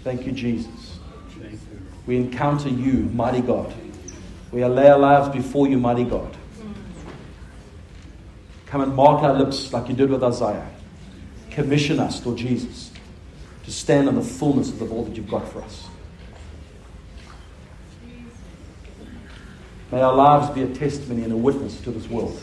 Thank 0.04 0.26
you, 0.26 0.32
Jesus. 0.34 1.00
We 2.06 2.18
encounter 2.18 2.70
you, 2.70 3.10
mighty 3.14 3.42
God. 3.42 3.74
We 4.52 4.64
lay 4.66 4.90
our 4.90 5.00
lives 5.00 5.30
before 5.30 5.68
you, 5.68 5.80
mighty 5.80 6.04
God. 6.04 6.36
Come 8.66 8.82
and 8.82 8.96
mark 8.96 9.24
our 9.24 9.34
lips 9.34 9.72
like 9.72 9.88
you 9.88 9.96
did 9.96 10.10
with 10.10 10.24
Isaiah. 10.24 10.70
Commission 11.50 12.00
us, 12.00 12.26
Lord 12.26 12.38
Jesus, 12.38 12.92
to 13.64 13.72
stand 13.72 14.10
in 14.10 14.16
the 14.16 14.22
fullness 14.22 14.70
of 14.70 14.80
the 14.80 14.88
all 14.88 15.06
that 15.06 15.16
you've 15.16 15.30
got 15.30 15.48
for 15.48 15.62
us. 15.62 15.88
May 19.94 20.02
our 20.02 20.16
lives 20.16 20.50
be 20.50 20.64
a 20.64 20.68
testimony 20.74 21.22
and 21.24 21.32
a 21.32 21.38
witness 21.38 21.80
to 21.82 21.92
this 21.92 22.10
world. 22.10 22.42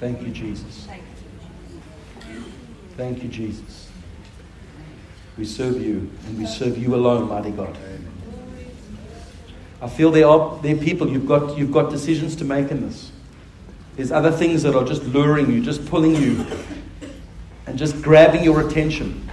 Thank 0.00 0.22
you, 0.22 0.28
Jesus. 0.28 0.88
Thank 2.96 3.22
you, 3.22 3.28
Jesus. 3.28 3.90
We 5.36 5.44
serve 5.44 5.82
you, 5.82 6.10
and 6.24 6.38
we 6.38 6.46
serve 6.46 6.78
you 6.78 6.94
alone, 6.94 7.28
mighty 7.28 7.50
God. 7.50 7.76
I 9.82 9.88
feel 9.90 10.10
there 10.12 10.26
are, 10.26 10.58
there 10.62 10.74
are 10.74 10.78
people, 10.78 11.06
you've 11.06 11.28
got, 11.28 11.58
you've 11.58 11.70
got 11.70 11.90
decisions 11.90 12.36
to 12.36 12.46
make 12.46 12.70
in 12.70 12.88
this. 12.88 13.12
There's 13.96 14.10
other 14.10 14.32
things 14.32 14.62
that 14.62 14.74
are 14.74 14.84
just 14.84 15.02
luring 15.02 15.52
you, 15.52 15.62
just 15.62 15.84
pulling 15.84 16.16
you, 16.16 16.46
and 17.66 17.78
just 17.78 18.00
grabbing 18.00 18.44
your 18.44 18.66
attention. 18.66 19.28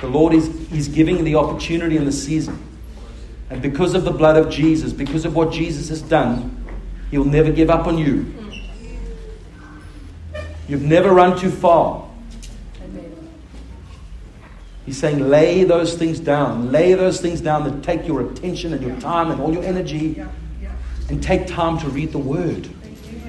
The 0.00 0.06
Lord 0.06 0.34
is 0.34 0.46
He's 0.68 0.86
giving 0.86 1.24
the 1.24 1.34
opportunity 1.34 1.96
in 1.96 2.04
the 2.04 2.12
season. 2.12 2.62
And 3.50 3.62
because 3.62 3.94
of 3.94 4.04
the 4.04 4.10
blood 4.10 4.36
of 4.36 4.50
Jesus, 4.50 4.92
because 4.92 5.24
of 5.24 5.34
what 5.34 5.52
Jesus 5.52 5.88
has 5.88 6.02
done, 6.02 6.64
He'll 7.10 7.24
never 7.24 7.52
give 7.52 7.70
up 7.70 7.86
on 7.86 7.98
you. 7.98 8.32
You've 10.68 10.82
never 10.82 11.12
run 11.12 11.38
too 11.38 11.50
far. 11.50 12.04
He's 14.84 14.98
saying, 14.98 15.20
lay 15.28 15.64
those 15.64 15.94
things 15.94 16.20
down. 16.20 16.70
Lay 16.70 16.94
those 16.94 17.20
things 17.20 17.40
down 17.40 17.64
that 17.64 17.82
take 17.82 18.06
your 18.06 18.20
attention 18.28 18.72
and 18.72 18.82
your 18.82 18.98
time 19.00 19.30
and 19.30 19.40
all 19.40 19.52
your 19.52 19.64
energy. 19.64 20.24
And 21.08 21.22
take 21.22 21.46
time 21.46 21.78
to 21.78 21.88
read 21.88 22.10
the 22.10 22.18
Word. 22.18 22.68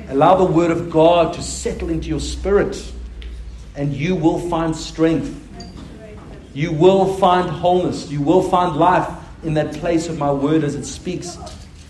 Allow 0.09 0.36
the 0.36 0.51
Word 0.51 0.72
of 0.72 0.89
God 0.89 1.34
to 1.34 1.43
settle 1.43 1.89
into 1.89 2.07
your 2.07 2.20
spirit. 2.20 2.91
And 3.76 3.93
you 3.93 4.15
will 4.15 4.39
find 4.49 4.76
strength. 4.76 5.43
You 6.53 6.72
will 6.72 7.18
find 7.18 7.49
wholeness. 7.49 8.09
You 8.09 8.22
will 8.22 8.41
find 8.49 8.76
life 8.76 9.07
in 9.48 9.54
that 9.54 9.74
place 9.76 10.10
of 10.10 10.20
my 10.20 10.32
Word 10.32 10.64
as 10.64 10.76
it 10.76 10.84
speaks. 10.84 11.38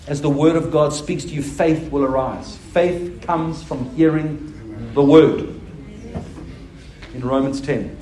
As 0.07 0.21
the 0.21 0.29
Word 0.29 0.55
of 0.55 0.71
God 0.71 0.93
speaks 0.93 1.23
to 1.25 1.29
you, 1.31 1.41
faith 1.41 1.91
will 1.91 2.03
arise. 2.03 2.55
Faith 2.71 3.21
comes 3.23 3.63
from 3.63 3.93
hearing 3.95 4.91
the 4.93 5.03
Word. 5.03 5.59
In 7.13 7.21
Romans 7.21 7.59
10. 7.59 7.97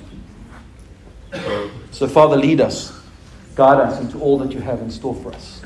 So, 1.92 2.08
Father, 2.08 2.36
lead 2.36 2.60
us, 2.60 3.00
guide 3.56 3.80
us 3.80 4.00
into 4.02 4.20
all 4.20 4.38
that 4.40 4.52
you 4.52 4.60
have 4.60 4.82
in 4.82 4.92
store 4.92 5.16
for 5.16 5.34
us. 5.34 5.62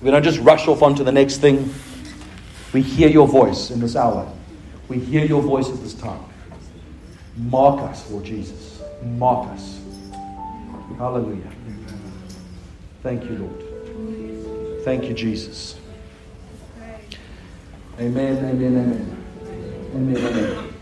We 0.00 0.10
don't 0.10 0.22
just 0.22 0.40
rush 0.40 0.66
off 0.66 0.82
onto 0.82 1.04
the 1.04 1.12
next 1.12 1.38
thing. 1.38 1.72
We 2.72 2.80
hear 2.82 3.08
your 3.08 3.28
voice 3.28 3.70
in 3.70 3.80
this 3.80 3.94
hour. 3.94 4.30
We 4.88 4.98
hear 4.98 5.24
your 5.24 5.42
voice 5.42 5.68
at 5.68 5.80
this 5.82 5.94
time. 5.94 6.24
Mark 7.36 7.80
us, 7.82 8.10
Lord 8.10 8.24
Jesus. 8.24 8.80
Mark 9.02 9.48
us. 9.50 9.80
Hallelujah. 10.96 11.55
Thank 13.06 13.30
you, 13.30 13.36
Lord. 13.38 14.82
Thank 14.82 15.04
you, 15.04 15.14
Jesus. 15.14 15.78
Amen, 18.00 18.44
amen, 18.44 18.76
amen. 18.76 19.24
Amen, 19.94 20.16
amen. 20.16 20.75